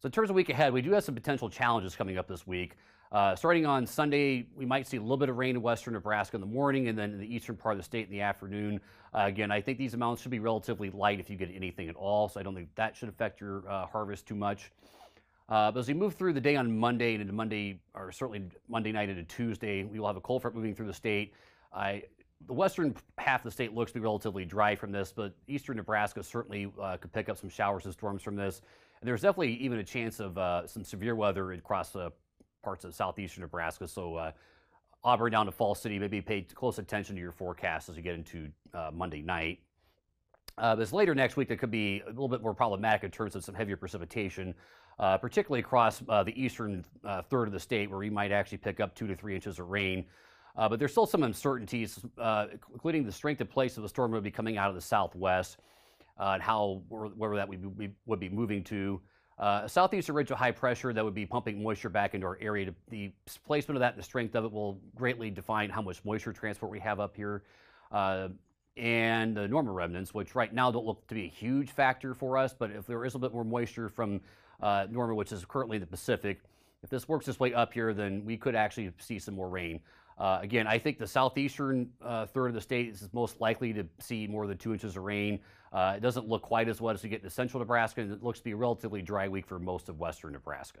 So 0.00 0.06
in 0.06 0.12
terms 0.12 0.30
of 0.30 0.36
week 0.36 0.48
ahead, 0.48 0.72
we 0.72 0.80
do 0.80 0.92
have 0.92 1.02
some 1.02 1.16
potential 1.16 1.50
challenges 1.50 1.96
coming 1.96 2.18
up 2.18 2.28
this 2.28 2.46
week. 2.46 2.76
Uh, 3.10 3.34
starting 3.34 3.66
on 3.66 3.84
Sunday, 3.84 4.46
we 4.54 4.64
might 4.64 4.86
see 4.86 4.96
a 4.96 5.00
little 5.00 5.16
bit 5.16 5.28
of 5.28 5.36
rain 5.36 5.56
in 5.56 5.62
western 5.62 5.94
Nebraska 5.94 6.36
in 6.36 6.40
the 6.40 6.46
morning 6.46 6.86
and 6.86 6.96
then 6.96 7.10
in 7.10 7.18
the 7.18 7.34
eastern 7.34 7.56
part 7.56 7.72
of 7.72 7.78
the 7.78 7.82
state 7.82 8.06
in 8.06 8.12
the 8.12 8.20
afternoon. 8.20 8.80
Uh, 9.12 9.22
again, 9.22 9.50
I 9.50 9.60
think 9.60 9.76
these 9.76 9.94
amounts 9.94 10.22
should 10.22 10.30
be 10.30 10.38
relatively 10.38 10.90
light 10.90 11.18
if 11.18 11.28
you 11.28 11.34
get 11.34 11.50
anything 11.52 11.88
at 11.88 11.96
all, 11.96 12.28
so 12.28 12.38
I 12.38 12.44
don't 12.44 12.54
think 12.54 12.68
that 12.76 12.96
should 12.96 13.08
affect 13.08 13.40
your 13.40 13.68
uh, 13.68 13.86
harvest 13.86 14.28
too 14.28 14.36
much. 14.36 14.70
Uh, 15.48 15.72
but 15.72 15.80
as 15.80 15.88
we 15.88 15.94
move 15.94 16.14
through 16.14 16.34
the 16.34 16.40
day 16.40 16.54
on 16.54 16.78
Monday 16.78 17.14
and 17.14 17.20
into 17.20 17.32
Monday, 17.32 17.80
or 17.92 18.12
certainly 18.12 18.42
Monday 18.68 18.92
night 18.92 19.08
into 19.08 19.24
Tuesday, 19.24 19.82
we 19.82 19.98
will 19.98 20.06
have 20.06 20.16
a 20.16 20.20
cold 20.20 20.42
front 20.42 20.54
moving 20.54 20.76
through 20.76 20.86
the 20.86 20.94
state. 20.94 21.34
I, 21.72 22.04
the 22.46 22.52
western 22.52 22.94
half 23.16 23.40
of 23.40 23.44
the 23.46 23.50
state 23.50 23.74
looks 23.74 23.90
to 23.90 23.98
be 23.98 24.04
relatively 24.04 24.44
dry 24.44 24.76
from 24.76 24.92
this, 24.92 25.12
but 25.12 25.34
eastern 25.48 25.78
Nebraska 25.78 26.22
certainly 26.22 26.70
uh, 26.80 26.98
could 26.98 27.12
pick 27.12 27.28
up 27.28 27.36
some 27.36 27.50
showers 27.50 27.84
and 27.84 27.92
storms 27.92 28.22
from 28.22 28.36
this. 28.36 28.62
There's 29.02 29.22
definitely 29.22 29.54
even 29.54 29.78
a 29.78 29.84
chance 29.84 30.20
of 30.20 30.36
uh, 30.36 30.66
some 30.66 30.84
severe 30.84 31.14
weather 31.14 31.52
across 31.52 31.90
the 31.90 32.12
parts 32.62 32.84
of 32.84 32.94
southeastern 32.94 33.42
Nebraska. 33.42 33.86
So 33.86 34.16
uh, 34.16 34.32
Auburn 35.04 35.32
down 35.32 35.46
to 35.46 35.52
Falls 35.52 35.80
City, 35.80 35.98
maybe 35.98 36.20
pay 36.20 36.42
close 36.42 36.78
attention 36.78 37.14
to 37.16 37.22
your 37.22 37.32
forecast 37.32 37.88
as 37.88 37.96
you 37.96 38.02
get 38.02 38.14
into 38.14 38.48
uh, 38.74 38.90
Monday 38.92 39.22
night. 39.22 39.60
Uh, 40.56 40.74
this 40.74 40.92
later 40.92 41.14
next 41.14 41.36
week, 41.36 41.48
that 41.48 41.58
could 41.58 41.70
be 41.70 42.02
a 42.06 42.08
little 42.08 42.28
bit 42.28 42.42
more 42.42 42.52
problematic 42.52 43.04
in 43.04 43.10
terms 43.10 43.36
of 43.36 43.44
some 43.44 43.54
heavier 43.54 43.76
precipitation, 43.76 44.52
uh, 44.98 45.16
particularly 45.16 45.60
across 45.60 46.02
uh, 46.08 46.24
the 46.24 46.40
eastern 46.40 46.84
uh, 47.04 47.22
third 47.22 47.46
of 47.46 47.52
the 47.52 47.60
state, 47.60 47.88
where 47.88 48.00
we 48.00 48.10
might 48.10 48.32
actually 48.32 48.58
pick 48.58 48.80
up 48.80 48.92
two 48.96 49.06
to 49.06 49.14
three 49.14 49.36
inches 49.36 49.60
of 49.60 49.70
rain. 49.70 50.04
Uh, 50.56 50.68
but 50.68 50.80
there's 50.80 50.90
still 50.90 51.06
some 51.06 51.22
uncertainties, 51.22 52.00
including 52.72 53.04
the 53.04 53.12
strength 53.12 53.40
and 53.40 53.48
place 53.48 53.76
of 53.76 53.84
the 53.84 53.88
storm 53.88 54.10
will 54.10 54.20
be 54.20 54.32
coming 54.32 54.58
out 54.58 54.68
of 54.68 54.74
the 54.74 54.80
southwest, 54.80 55.58
and 56.18 56.42
how 56.42 56.82
where 56.88 57.36
that 57.36 57.50
be, 57.50 57.90
would 58.06 58.20
be 58.20 58.28
moving 58.28 58.64
to. 58.64 59.00
Uh, 59.38 59.68
southeastern 59.68 60.16
ridge 60.16 60.32
of 60.32 60.38
high 60.38 60.50
pressure 60.50 60.92
that 60.92 61.04
would 61.04 61.14
be 61.14 61.24
pumping 61.24 61.62
moisture 61.62 61.88
back 61.88 62.14
into 62.14 62.26
our 62.26 62.38
area. 62.40 62.74
The 62.88 63.12
placement 63.46 63.76
of 63.76 63.80
that 63.80 63.92
and 63.92 64.02
the 64.02 64.04
strength 64.04 64.34
of 64.34 64.44
it 64.44 64.50
will 64.50 64.80
greatly 64.96 65.30
define 65.30 65.70
how 65.70 65.80
much 65.80 66.04
moisture 66.04 66.32
transport 66.32 66.72
we 66.72 66.80
have 66.80 66.98
up 66.98 67.14
here. 67.14 67.44
Uh, 67.92 68.28
and 68.76 69.36
the 69.36 69.46
Norma 69.46 69.70
remnants, 69.72 70.12
which 70.12 70.34
right 70.34 70.52
now 70.52 70.70
don't 70.72 70.86
look 70.86 71.06
to 71.08 71.14
be 71.14 71.24
a 71.24 71.28
huge 71.28 71.70
factor 71.70 72.14
for 72.14 72.36
us, 72.36 72.52
but 72.52 72.70
if 72.70 72.86
there 72.86 73.04
is 73.04 73.14
a 73.14 73.16
little 73.16 73.28
bit 73.28 73.34
more 73.34 73.44
moisture 73.44 73.88
from 73.88 74.20
uh, 74.60 74.86
Norma, 74.90 75.14
which 75.14 75.30
is 75.30 75.44
currently 75.44 75.76
in 75.76 75.80
the 75.80 75.86
Pacific, 75.86 76.40
if 76.82 76.90
this 76.90 77.08
works 77.08 77.26
its 77.28 77.40
way 77.40 77.54
up 77.54 77.72
here, 77.72 77.92
then 77.92 78.24
we 78.24 78.36
could 78.36 78.54
actually 78.54 78.92
see 78.98 79.18
some 79.18 79.34
more 79.34 79.48
rain. 79.48 79.80
Uh, 80.18 80.40
again, 80.42 80.66
I 80.66 80.78
think 80.78 80.98
the 80.98 81.06
southeastern 81.06 81.90
uh, 82.02 82.26
third 82.26 82.48
of 82.48 82.54
the 82.54 82.60
state 82.60 82.88
is 82.88 83.08
most 83.12 83.40
likely 83.40 83.72
to 83.72 83.84
see 84.00 84.26
more 84.26 84.46
than 84.46 84.58
two 84.58 84.72
inches 84.72 84.96
of 84.96 85.04
rain. 85.04 85.38
Uh, 85.72 85.94
it 85.96 86.00
doesn't 86.00 86.28
look 86.28 86.42
quite 86.42 86.68
as 86.68 86.80
wet 86.80 86.96
as 86.96 87.02
we 87.02 87.08
get 87.08 87.20
into 87.20 87.30
central 87.30 87.60
Nebraska, 87.60 88.00
and 88.00 88.12
it 88.12 88.22
looks 88.22 88.38
to 88.38 88.44
be 88.44 88.50
a 88.50 88.56
relatively 88.56 89.00
dry 89.00 89.28
week 89.28 89.46
for 89.46 89.58
most 89.58 89.88
of 89.88 90.00
western 90.00 90.32
Nebraska. 90.32 90.80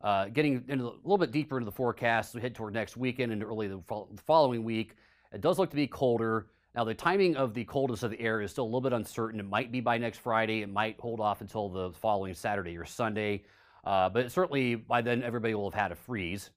Uh, 0.00 0.26
getting 0.26 0.64
into 0.68 0.84
the, 0.84 0.90
a 0.90 1.02
little 1.02 1.18
bit 1.18 1.32
deeper 1.32 1.58
into 1.58 1.64
the 1.64 1.72
forecast, 1.72 2.34
we 2.34 2.40
head 2.40 2.54
toward 2.54 2.72
next 2.72 2.96
weekend 2.96 3.32
and 3.32 3.42
early 3.42 3.68
the, 3.68 3.80
fo- 3.86 4.08
following 4.26 4.62
week. 4.62 4.94
It 5.32 5.40
does 5.40 5.58
look 5.58 5.70
to 5.70 5.76
be 5.76 5.86
colder. 5.86 6.46
Now, 6.74 6.84
the 6.84 6.94
timing 6.94 7.36
of 7.36 7.52
the 7.52 7.64
coldness 7.64 8.04
of 8.04 8.12
the 8.12 8.20
air 8.20 8.40
is 8.40 8.52
still 8.52 8.64
a 8.64 8.66
little 8.66 8.80
bit 8.80 8.92
uncertain. 8.92 9.40
It 9.40 9.48
might 9.48 9.72
be 9.72 9.80
by 9.80 9.98
next 9.98 10.18
Friday. 10.18 10.62
It 10.62 10.70
might 10.70 11.00
hold 11.00 11.18
off 11.20 11.40
until 11.40 11.68
the 11.68 11.90
following 11.90 12.32
Saturday 12.32 12.78
or 12.78 12.84
Sunday. 12.84 13.42
Uh, 13.84 14.08
but 14.08 14.30
certainly 14.30 14.76
by 14.76 15.02
then, 15.02 15.22
everybody 15.22 15.54
will 15.54 15.68
have 15.68 15.80
had 15.80 15.92
a 15.92 15.96
freeze. 15.96 16.50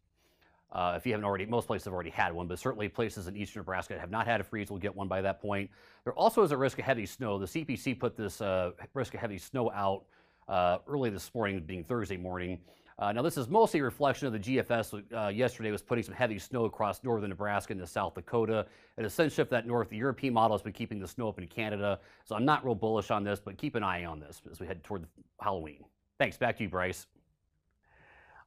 Uh, 0.74 0.96
if 0.98 1.06
you 1.06 1.12
haven't 1.12 1.26
already, 1.26 1.46
most 1.46 1.68
places 1.68 1.86
have 1.86 1.94
already 1.94 2.10
had 2.10 2.34
one, 2.34 2.48
but 2.48 2.58
certainly 2.58 2.90
places 2.90 3.28
in 3.28 3.38
eastern 3.38 3.60
Nebraska 3.60 3.98
have 4.00 4.10
not 4.10 4.26
had 4.26 4.42
a 4.42 4.44
freeze 4.44 4.72
will 4.72 4.80
get 4.80 4.96
one 4.96 5.08
by 5.08 5.22
that 5.22 5.40
point. 5.40 5.70
There 6.04 6.14
also 6.14 6.42
is 6.42 6.52
a 6.52 6.58
risk 6.58 6.80
of 6.80 6.86
heavy 6.86 7.06
snow. 7.06 7.38
The 7.38 7.46
CPC 7.46 8.00
put 8.00 8.18
this 8.18 8.42
uh, 8.42 8.72
risk 8.96 9.14
of 9.14 9.20
heavy 9.20 9.38
snow 9.38 9.72
out 9.72 10.06
uh, 10.48 10.80
early 10.88 11.12
this 11.12 11.34
morning, 11.34 11.60
being 11.62 11.84
Thursday 11.84 12.18
morning. 12.18 12.60
Uh, 13.00 13.12
now, 13.12 13.22
this 13.22 13.38
is 13.38 13.48
mostly 13.50 13.80
a 13.80 13.84
reflection 13.84 14.28
of 14.28 14.34
the 14.34 14.40
GFS 14.40 15.04
uh, 15.16 15.28
yesterday 15.28 15.72
was 15.72 15.82
putting 15.82 16.04
some 16.04 16.14
heavy 16.14 16.38
snow 16.38 16.66
across 16.66 17.04
northern 17.04 17.30
Nebraska 17.30 17.74
into 17.74 17.88
South 17.88 18.14
Dakota. 18.14 18.66
It 18.98 19.04
has 19.04 19.14
since 19.14 19.34
shifted 19.34 19.54
that 19.54 19.68
north. 19.68 19.90
The 19.90 19.98
European 19.98 20.34
model 20.34 20.56
has 20.56 20.62
been 20.62 20.74
keeping 20.74 21.00
the 21.00 21.08
snow 21.08 21.28
up 21.28 21.40
in 21.40 21.48
Canada, 21.48 22.00
so 22.26 22.36
I'm 22.36 22.46
not 22.46 22.64
real 22.64 22.76
bullish 22.76 23.10
on 23.10 23.24
this, 23.24 23.40
but 23.40 23.58
keep 23.58 23.76
an 23.76 23.84
eye 23.84 24.06
on 24.06 24.20
this 24.20 24.42
as 24.52 24.60
we 24.60 24.68
head 24.68 24.84
toward 24.84 25.06
Halloween. 25.42 25.84
Thanks. 26.20 26.38
Back 26.38 26.58
to 26.58 26.64
you, 26.64 26.70
Bryce. 26.70 27.08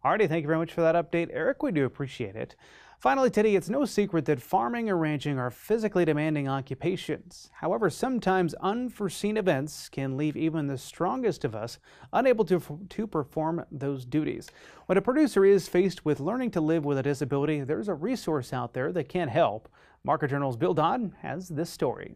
Alrighty, 0.07 0.29
thank 0.29 0.42
you 0.42 0.47
very 0.47 0.61
much 0.61 0.73
for 0.73 0.83
that 0.83 0.95
update, 0.95 1.31
Eric. 1.33 1.64
We 1.64 1.73
do 1.73 1.85
appreciate 1.85 2.37
it. 2.37 2.55
Finally, 3.01 3.29
today, 3.29 3.57
it's 3.57 3.69
no 3.69 3.85
secret 3.85 4.25
that 4.27 4.40
farming 4.40 4.88
and 4.88 5.01
ranching 5.01 5.37
are 5.37 5.51
physically 5.51 6.05
demanding 6.05 6.47
occupations. 6.47 7.51
However, 7.55 7.90
sometimes 7.90 8.55
unforeseen 8.61 9.37
events 9.37 9.88
can 9.88 10.16
leave 10.16 10.37
even 10.37 10.69
the 10.69 10.79
strongest 10.79 11.45
of 11.45 11.57
us 11.57 11.81
unable 12.12 12.45
to, 12.45 12.87
to 12.88 13.07
perform 13.09 13.64
those 13.73 14.05
duties. 14.05 14.49
When 14.87 14.97
a 14.97 15.03
producer 15.03 15.45
is 15.45 15.66
faced 15.66 16.05
with 16.05 16.21
learning 16.21 16.53
to 16.53 16.61
live 16.61 16.85
with 16.85 16.99
a 16.99 17.03
disability, 17.03 17.62
there's 17.62 17.88
a 17.88 17.95
resource 17.95 18.53
out 18.53 18.75
there 18.75 18.92
that 18.92 19.09
can 19.09 19.27
help. 19.27 19.69
Market 20.05 20.31
Journal's 20.31 20.57
Bill 20.57 20.73
Dodd 20.73 21.14
has 21.23 21.49
this 21.49 21.69
story. 21.69 22.14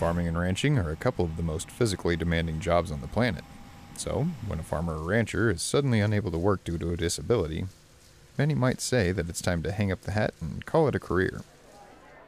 Farming 0.00 0.26
and 0.26 0.38
ranching 0.38 0.78
are 0.78 0.90
a 0.90 0.96
couple 0.96 1.26
of 1.26 1.36
the 1.36 1.42
most 1.42 1.70
physically 1.70 2.16
demanding 2.16 2.60
jobs 2.60 2.90
on 2.90 3.02
the 3.02 3.08
planet. 3.08 3.44
So, 3.96 4.26
when 4.46 4.58
a 4.58 4.64
farmer 4.64 4.98
or 4.98 5.04
rancher 5.04 5.50
is 5.50 5.62
suddenly 5.62 6.00
unable 6.00 6.30
to 6.30 6.38
work 6.38 6.64
due 6.64 6.78
to 6.78 6.92
a 6.92 6.96
disability, 6.96 7.66
many 8.36 8.54
might 8.54 8.80
say 8.80 9.12
that 9.12 9.28
it's 9.28 9.42
time 9.42 9.62
to 9.62 9.72
hang 9.72 9.92
up 9.92 10.02
the 10.02 10.12
hat 10.12 10.34
and 10.40 10.64
call 10.66 10.88
it 10.88 10.94
a 10.94 11.00
career. 11.00 11.42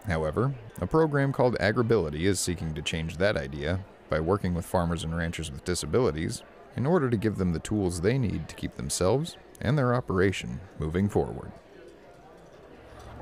However, 0.07 0.55
a 0.81 0.87
program 0.87 1.33
called 1.33 1.57
AgrAbility 1.59 2.22
is 2.22 2.38
seeking 2.38 2.74
to 2.74 2.83
change 2.83 3.16
that 3.16 3.37
idea 3.37 3.81
by 4.11 4.20
working 4.20 4.55
with 4.55 4.66
farmers 4.66 5.03
and 5.03 5.16
ranchers 5.16 5.50
with 5.50 5.64
disabilities 5.64 6.42
in 6.77 6.87
order 6.87 7.09
to 7.09 7.16
give 7.16 7.37
them 7.37 7.53
the 7.53 7.59
tools 7.59 8.00
they 8.00 8.18
need 8.18 8.48
to 8.48 8.55
keep 8.55 8.77
themselves 8.77 9.37
and 9.61 9.79
their 9.79 9.94
operation 9.94 10.61
moving 10.79 11.09
forward. 11.09 11.53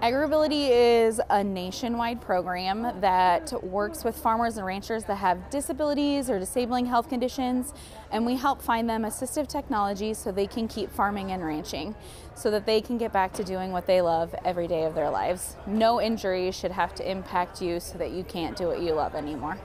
AgrAbility 0.02 0.68
is 0.68 1.20
a 1.30 1.44
nationwide 1.44 2.20
program 2.20 3.00
that 3.00 3.52
works 3.62 4.02
with 4.02 4.16
farmers 4.16 4.56
and 4.56 4.66
ranchers 4.66 5.04
that 5.04 5.14
have 5.14 5.48
disabilities 5.48 6.28
or 6.28 6.40
disabling 6.40 6.86
health 6.86 7.08
conditions, 7.08 7.72
and 8.10 8.26
we 8.26 8.34
help 8.34 8.60
find 8.60 8.90
them 8.90 9.04
assistive 9.04 9.46
technology 9.46 10.12
so 10.12 10.32
they 10.32 10.48
can 10.48 10.66
keep 10.66 10.90
farming 10.90 11.30
and 11.30 11.44
ranching, 11.44 11.94
so 12.34 12.50
that 12.50 12.66
they 12.66 12.80
can 12.80 12.98
get 12.98 13.12
back 13.12 13.32
to 13.32 13.44
doing 13.44 13.70
what 13.70 13.86
they 13.86 14.00
love 14.00 14.34
every 14.44 14.66
day 14.66 14.82
of 14.82 14.96
their 14.96 15.08
lives. 15.08 15.54
No 15.68 16.00
injury 16.00 16.50
should 16.50 16.72
have 16.72 16.96
to 16.96 17.08
impact 17.08 17.62
you 17.62 17.78
so 17.78 17.96
that 17.98 18.10
you 18.10 18.24
can't 18.24 18.56
do 18.56 18.66
what 18.66 18.80
you 18.80 18.94
love 18.94 19.14
anymore. 19.14 19.56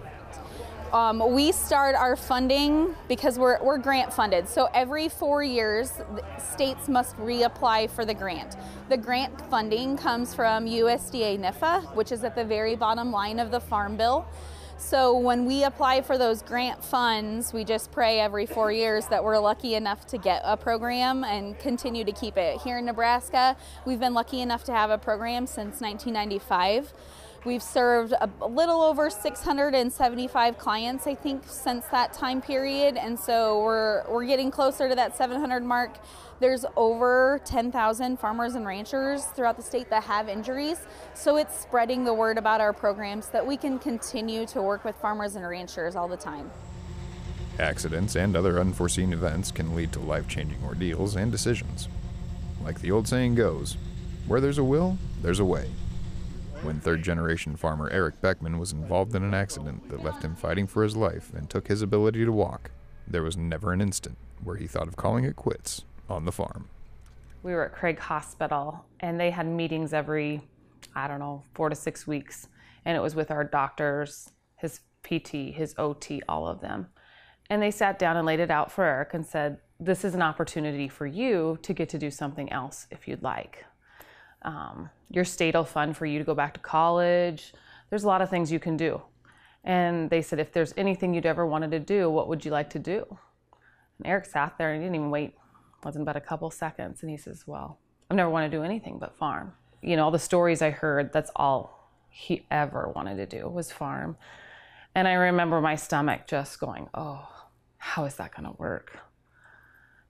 Um, 0.94 1.34
we 1.34 1.52
start 1.52 1.96
our 1.96 2.16
funding 2.16 2.96
because 3.10 3.38
we're, 3.38 3.62
we're 3.62 3.78
grant 3.78 4.14
funded. 4.14 4.48
So 4.48 4.70
every 4.74 5.10
four 5.10 5.44
years, 5.44 5.92
states 6.40 6.88
must 6.88 7.18
reapply 7.18 7.90
for 7.90 8.06
the 8.06 8.14
grant. 8.14 8.56
The 8.88 8.96
grant 8.96 9.40
funding 9.50 9.98
comes 9.98 10.34
from 10.34 10.66
USDA 10.66 11.40
NIFA, 11.40 11.94
which 11.94 12.14
is 12.14 12.24
at 12.24 12.36
the 12.36 12.46
very 12.46 12.76
bottom 12.78 13.12
line 13.12 13.40
of 13.40 13.52
the 13.52 13.60
Farm 13.60 13.98
Bill. 13.98 14.26
So 14.78 15.18
when 15.18 15.46
we 15.46 15.64
apply 15.64 16.04
for 16.04 16.18
those 16.18 16.42
grant 16.42 16.82
funds, 16.82 17.52
we 17.52 17.66
just 17.66 17.92
pray 17.92 18.20
every 18.22 18.46
four 18.46 18.72
years 18.72 19.08
that 19.08 19.24
we're 19.24 19.40
lucky 19.40 19.76
enough 19.76 20.06
to 20.08 20.18
get 20.18 20.42
a 20.46 20.56
program 20.56 21.24
and 21.26 21.58
continue 21.60 22.06
to 22.06 22.12
keep 22.14 22.38
it. 22.38 22.62
Here 22.62 22.78
in 22.78 22.86
Nebraska, 22.86 23.58
we've 23.86 24.00
been 24.00 24.14
lucky 24.14 24.40
enough 24.40 24.64
to 24.66 24.72
have 24.72 24.90
a 24.90 24.98
program 24.98 25.48
since 25.48 25.82
1995. 25.82 26.94
We've 27.48 27.64
served 27.64 28.14
a 28.20 28.46
little 28.46 28.82
over 28.82 29.10
675 29.10 30.58
clients, 30.58 31.08
I 31.08 31.16
think, 31.16 31.44
since 31.48 31.86
that 31.94 32.12
time 32.12 32.42
period, 32.42 32.98
and 32.98 33.18
so 33.18 33.64
we're 33.64 34.04
we're 34.10 34.26
getting 34.26 34.52
closer 34.52 34.90
to 34.90 34.96
that 34.96 35.16
700 35.16 35.64
mark. 35.64 35.98
There's 36.42 36.66
over 36.76 37.40
10,000 37.46 38.20
farmers 38.20 38.56
and 38.56 38.66
ranchers 38.66 39.24
throughout 39.28 39.56
the 39.56 39.64
state 39.64 39.90
that 39.92 40.04
have 40.04 40.28
injuries, 40.28 40.86
so 41.14 41.38
it's 41.38 41.58
spreading 41.58 42.04
the 42.04 42.14
word 42.14 42.38
about 42.38 42.60
our 42.60 42.74
programs 42.74 43.30
that 43.30 43.48
we 43.48 43.56
can 43.56 43.80
continue 43.80 44.46
to 44.48 44.62
work 44.62 44.84
with 44.84 44.98
farmers 44.98 45.38
and 45.38 45.48
ranchers 45.48 45.96
all 45.96 46.10
the 46.10 46.18
time. 46.18 46.52
Accidents 47.60 48.18
and 48.18 48.36
other 48.36 48.60
unforeseen 48.60 49.14
events 49.14 49.52
can 49.52 49.74
lead 49.74 49.94
to 49.94 50.02
life 50.02 50.28
changing 50.28 50.62
ordeals 50.66 51.16
and 51.16 51.32
decisions. 51.32 51.88
Like 52.62 52.82
the 52.82 52.92
old 52.92 53.08
saying 53.08 53.36
goes, 53.36 53.78
where 54.28 54.42
there's 54.42 54.58
a 54.58 54.66
will, 54.66 54.98
there's 55.22 55.40
a 55.40 55.46
way. 55.46 55.70
When 56.64 56.80
third 56.80 57.04
generation 57.04 57.56
farmer 57.56 57.90
Eric 57.92 58.20
Beckman 58.20 58.58
was 58.58 58.74
involved 58.74 59.16
in 59.16 59.24
an 59.24 59.34
accident 59.34 59.90
that 59.90 60.04
left 60.04 60.24
him 60.24 60.36
fighting 60.36 60.68
for 60.68 60.84
his 60.84 60.98
life 60.98 61.32
and 61.34 61.50
took 61.50 61.68
his 61.68 61.82
ability 61.82 62.26
to 62.26 62.32
walk, 62.32 62.72
there 63.08 63.24
was 63.24 63.38
never 63.38 63.72
an 63.72 63.82
instant 63.82 64.18
where 64.44 64.58
he 64.58 64.68
thought 64.68 64.88
of 64.88 64.96
calling 64.96 65.24
it 65.24 65.36
quits 65.36 65.84
on 66.10 66.26
the 66.26 66.32
farm. 66.32 66.68
We 67.44 67.54
were 67.54 67.66
at 67.66 67.74
Craig 67.74 68.00
Hospital 68.00 68.86
and 69.00 69.20
they 69.20 69.32
had 69.32 69.48
meetings 69.48 69.94
every, 69.94 70.42
I 70.96 71.08
don't 71.08 71.20
know, 71.20 71.44
four 71.54 71.70
to 71.70 71.76
six 71.76 72.08
weeks. 72.08 72.48
And 72.86 72.98
it 72.98 73.02
was 73.02 73.16
with 73.16 73.32
our 73.32 73.44
doctors, 73.44 74.32
his 74.56 74.82
PT, 75.04 75.54
his 75.54 75.76
OT, 75.78 76.22
all 76.28 76.48
of 76.48 76.60
them. 76.60 76.88
And 77.50 77.62
they 77.62 77.72
sat 77.72 77.98
down 78.00 78.18
and 78.18 78.26
laid 78.26 78.40
it 78.40 78.52
out 78.52 78.72
for 78.72 78.84
Eric 78.84 79.14
and 79.14 79.26
said, 79.26 79.60
This 79.80 80.04
is 80.04 80.16
an 80.16 80.22
opportunity 80.22 80.88
for 80.88 81.06
you 81.06 81.60
to 81.62 81.74
get 81.74 81.88
to 81.90 82.00
do 82.00 82.12
something 82.12 82.52
else 82.52 82.88
if 82.92 83.08
you'd 83.08 83.24
like. 83.24 83.64
Um, 84.48 84.90
your 85.12 85.26
state 85.26 85.56
will 85.56 85.66
fund 85.66 85.96
for 85.98 86.06
you 86.06 86.18
to 86.20 86.26
go 86.26 86.34
back 86.34 86.54
to 86.54 86.60
college. 86.62 87.54
There's 87.90 88.06
a 88.06 88.08
lot 88.08 88.22
of 88.22 88.30
things 88.30 88.52
you 88.52 88.60
can 88.60 88.78
do. 88.78 89.02
And 89.66 90.10
they 90.10 90.22
said, 90.22 90.40
If 90.40 90.54
there's 90.54 90.74
anything 90.78 91.14
you'd 91.14 91.26
ever 91.26 91.46
wanted 91.46 91.72
to 91.72 91.80
do, 91.80 92.10
what 92.10 92.30
would 92.30 92.46
you 92.46 92.52
like 92.52 92.70
to 92.72 92.80
do? 92.80 93.06
And 93.98 94.08
Eric 94.08 94.26
sat 94.26 94.58
there 94.58 94.72
and 94.72 94.82
he 94.82 94.86
didn't 94.86 94.96
even 94.96 95.12
wait, 95.12 95.32
it 95.32 95.86
wasn't 95.86 96.06
but 96.06 96.16
a 96.16 96.22
couple 96.22 96.50
seconds. 96.50 97.02
And 97.02 97.12
he 97.12 97.18
says, 97.18 97.44
Well, 97.46 97.78
I've 98.10 98.16
never 98.16 98.30
wanted 98.30 98.52
to 98.52 98.58
do 98.58 98.64
anything 98.64 98.98
but 99.00 99.18
farm. 99.18 99.52
You 99.82 99.98
know, 99.98 100.06
all 100.06 100.12
the 100.12 100.20
stories 100.20 100.62
I 100.62 100.70
heard, 100.70 101.12
that's 101.12 101.30
all 101.36 101.92
he 102.10 102.46
ever 102.50 102.92
wanted 102.96 103.18
to 103.18 103.26
do 103.26 103.50
was 103.50 103.70
farm. 103.70 104.16
And 104.96 105.10
I 105.10 105.14
remember 105.14 105.60
my 105.60 105.76
stomach 105.76 106.26
just 106.26 106.58
going, 106.58 106.88
Oh, 106.94 107.28
how 107.78 108.06
is 108.06 108.16
that 108.16 108.34
going 108.34 108.46
to 108.50 108.58
work? 108.58 108.98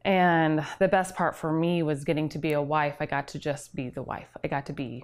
And 0.08 0.66
the 0.80 0.88
best 0.88 1.16
part 1.16 1.36
for 1.36 1.52
me 1.52 1.84
was 1.84 2.06
getting 2.06 2.30
to 2.30 2.40
be 2.40 2.54
a 2.54 2.62
wife. 2.62 2.96
I 3.02 3.06
got 3.06 3.28
to 3.30 3.40
just 3.40 3.76
be 3.76 3.90
the 3.90 4.02
wife. 4.02 4.30
I 4.42 4.48
got 4.48 4.66
to 4.68 4.74
be 4.74 5.04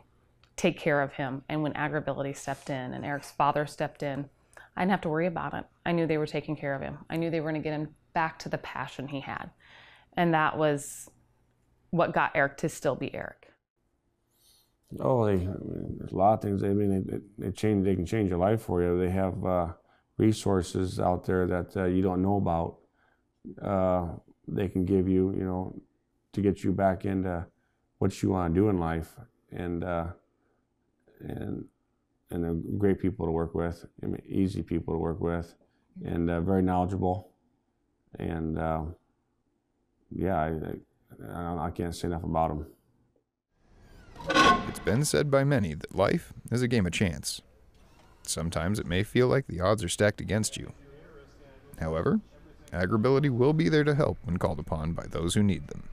take 0.55 0.79
care 0.79 1.01
of 1.01 1.11
him. 1.11 1.43
And 1.49 1.61
when 1.61 1.73
AgrAbility 1.73 2.33
stepped 2.37 2.69
in 2.69 2.93
and 2.93 3.03
Eric's 3.03 3.29
father 3.29 3.65
stepped 3.65 4.01
in, 4.01 4.29
I 4.77 4.81
didn't 4.81 4.91
have 4.91 5.01
to 5.01 5.09
worry 5.09 5.27
about 5.27 5.55
it. 5.55 5.65
I 5.85 5.91
knew 5.91 6.07
they 6.07 6.17
were 6.17 6.25
taking 6.25 6.55
care 6.55 6.73
of 6.73 6.81
him. 6.81 6.99
I 7.09 7.17
knew 7.17 7.29
they 7.29 7.41
were 7.41 7.51
going 7.51 7.61
to 7.61 7.69
get 7.69 7.77
him 7.77 7.93
back 8.13 8.39
to 8.39 8.49
the 8.49 8.57
passion 8.59 9.09
he 9.09 9.19
had. 9.19 9.49
And 10.15 10.33
that 10.33 10.57
was 10.57 11.09
what 11.89 12.13
got 12.13 12.31
Eric 12.33 12.55
to 12.59 12.69
still 12.69 12.95
be 12.95 13.13
Eric. 13.13 13.49
Oh, 15.01 15.25
they, 15.25 15.35
there's 15.35 16.13
a 16.13 16.15
lot 16.15 16.35
of 16.35 16.41
things. 16.41 16.63
I 16.63 16.69
mean, 16.69 17.05
they, 17.05 17.47
they 17.47 17.51
change. 17.51 17.83
They 17.83 17.95
can 17.95 18.05
change 18.05 18.29
your 18.29 18.39
life 18.39 18.61
for 18.61 18.81
you. 18.81 18.97
They 18.97 19.09
have 19.09 19.43
uh, 19.43 19.67
resources 20.17 20.97
out 20.97 21.25
there 21.25 21.45
that 21.45 21.75
uh, 21.75 21.85
you 21.87 22.01
don't 22.01 22.21
know 22.21 22.37
about. 22.37 22.77
Uh, 23.61 24.17
they 24.47 24.67
can 24.67 24.85
give 24.85 25.07
you, 25.07 25.31
you 25.31 25.43
know, 25.43 25.81
to 26.33 26.41
get 26.41 26.63
you 26.63 26.71
back 26.71 27.05
into 27.05 27.45
what 27.99 28.21
you 28.21 28.29
want 28.29 28.53
to 28.53 28.59
do 28.59 28.69
in 28.69 28.77
life, 28.77 29.15
and 29.51 29.83
uh, 29.83 30.07
and 31.21 31.65
and 32.29 32.43
they're 32.43 32.53
great 32.77 32.99
people 32.99 33.25
to 33.25 33.31
work 33.31 33.53
with, 33.53 33.85
I 34.01 34.07
mean, 34.07 34.21
easy 34.27 34.63
people 34.63 34.93
to 34.93 34.97
work 34.97 35.19
with, 35.21 35.53
and 36.03 36.29
uh, 36.29 36.41
very 36.41 36.63
knowledgeable, 36.63 37.29
and 38.17 38.57
uh, 38.57 38.81
yeah, 40.09 40.35
I, 40.35 40.51
I, 41.31 41.67
I 41.67 41.71
can't 41.71 41.95
say 41.95 42.07
enough 42.07 42.23
about 42.23 42.49
them. 42.49 42.65
It's 44.67 44.79
been 44.79 45.05
said 45.05 45.29
by 45.29 45.43
many 45.43 45.73
that 45.75 45.95
life 45.95 46.33
is 46.51 46.61
a 46.61 46.67
game 46.67 46.85
of 46.85 46.93
chance. 46.93 47.41
Sometimes 48.23 48.79
it 48.79 48.87
may 48.87 49.03
feel 49.03 49.27
like 49.27 49.47
the 49.47 49.59
odds 49.59 49.83
are 49.83 49.89
stacked 49.89 50.21
against 50.21 50.57
you. 50.57 50.71
However, 51.79 52.21
AgrAbility 52.73 53.29
will 53.29 53.53
be 53.53 53.69
there 53.69 53.83
to 53.83 53.93
help 53.93 54.17
when 54.23 54.37
called 54.37 54.59
upon 54.59 54.93
by 54.93 55.05
those 55.05 55.35
who 55.35 55.43
need 55.43 55.67
them. 55.67 55.83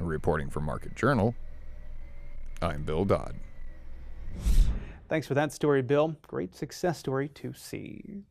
Reporting 0.00 0.48
for 0.48 0.60
Market 0.60 0.96
Journal, 0.96 1.34
I'm 2.62 2.82
Bill 2.82 3.04
Dodd. 3.04 3.36
Thanks 5.08 5.26
for 5.26 5.34
that 5.34 5.52
story, 5.52 5.82
Bill. 5.82 6.16
Great 6.26 6.54
success 6.54 6.98
story 6.98 7.28
to 7.28 7.52
see. 7.52 8.22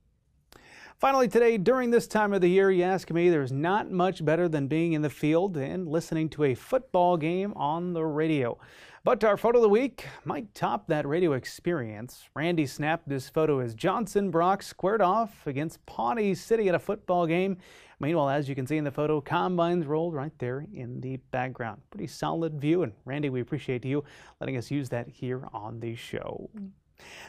Finally, 1.01 1.27
today, 1.27 1.57
during 1.57 1.89
this 1.89 2.05
time 2.05 2.31
of 2.31 2.41
the 2.41 2.47
year, 2.47 2.69
you 2.69 2.83
ask 2.83 3.09
me, 3.09 3.27
there's 3.27 3.51
not 3.51 3.89
much 3.89 4.23
better 4.23 4.47
than 4.47 4.67
being 4.67 4.93
in 4.93 5.01
the 5.01 5.09
field 5.09 5.57
and 5.57 5.87
listening 5.87 6.29
to 6.29 6.43
a 6.43 6.53
football 6.53 7.17
game 7.17 7.51
on 7.55 7.91
the 7.93 8.05
radio. 8.05 8.55
But 9.03 9.23
our 9.23 9.35
photo 9.35 9.57
of 9.57 9.63
the 9.63 9.69
week 9.69 10.05
might 10.25 10.53
top 10.53 10.85
that 10.89 11.07
radio 11.07 11.33
experience. 11.33 12.29
Randy 12.35 12.67
snapped 12.67 13.09
this 13.09 13.27
photo 13.27 13.61
as 13.61 13.73
Johnson 13.73 14.29
Brock 14.29 14.61
squared 14.61 15.01
off 15.01 15.47
against 15.47 15.83
Pawnee 15.87 16.35
City 16.35 16.69
at 16.69 16.75
a 16.75 16.79
football 16.79 17.25
game. 17.25 17.57
Meanwhile, 17.99 18.29
as 18.29 18.47
you 18.47 18.53
can 18.53 18.67
see 18.67 18.77
in 18.77 18.83
the 18.83 18.91
photo, 18.91 19.21
combines 19.21 19.87
rolled 19.87 20.13
right 20.13 20.37
there 20.37 20.67
in 20.71 21.01
the 21.01 21.17
background. 21.31 21.81
Pretty 21.89 22.05
solid 22.05 22.61
view, 22.61 22.83
and 22.83 22.93
Randy, 23.05 23.31
we 23.31 23.41
appreciate 23.41 23.83
you 23.85 24.03
letting 24.39 24.55
us 24.55 24.69
use 24.69 24.89
that 24.89 25.07
here 25.07 25.47
on 25.51 25.79
the 25.79 25.95
show. 25.95 26.47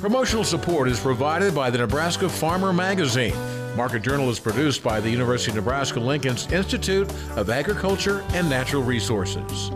Promotional 0.00 0.44
support 0.44 0.88
is 0.88 1.00
provided 1.00 1.54
by 1.54 1.70
the 1.70 1.78
Nebraska 1.78 2.28
Farmer 2.28 2.72
Magazine. 2.72 3.34
Market 3.76 4.02
Journal 4.02 4.28
is 4.30 4.38
produced 4.38 4.82
by 4.82 5.00
the 5.00 5.10
University 5.10 5.50
of 5.50 5.56
Nebraska 5.56 6.00
Lincoln's 6.00 6.50
Institute 6.52 7.08
of 7.36 7.50
Agriculture 7.50 8.24
and 8.30 8.48
Natural 8.48 8.82
Resources. 8.82 9.70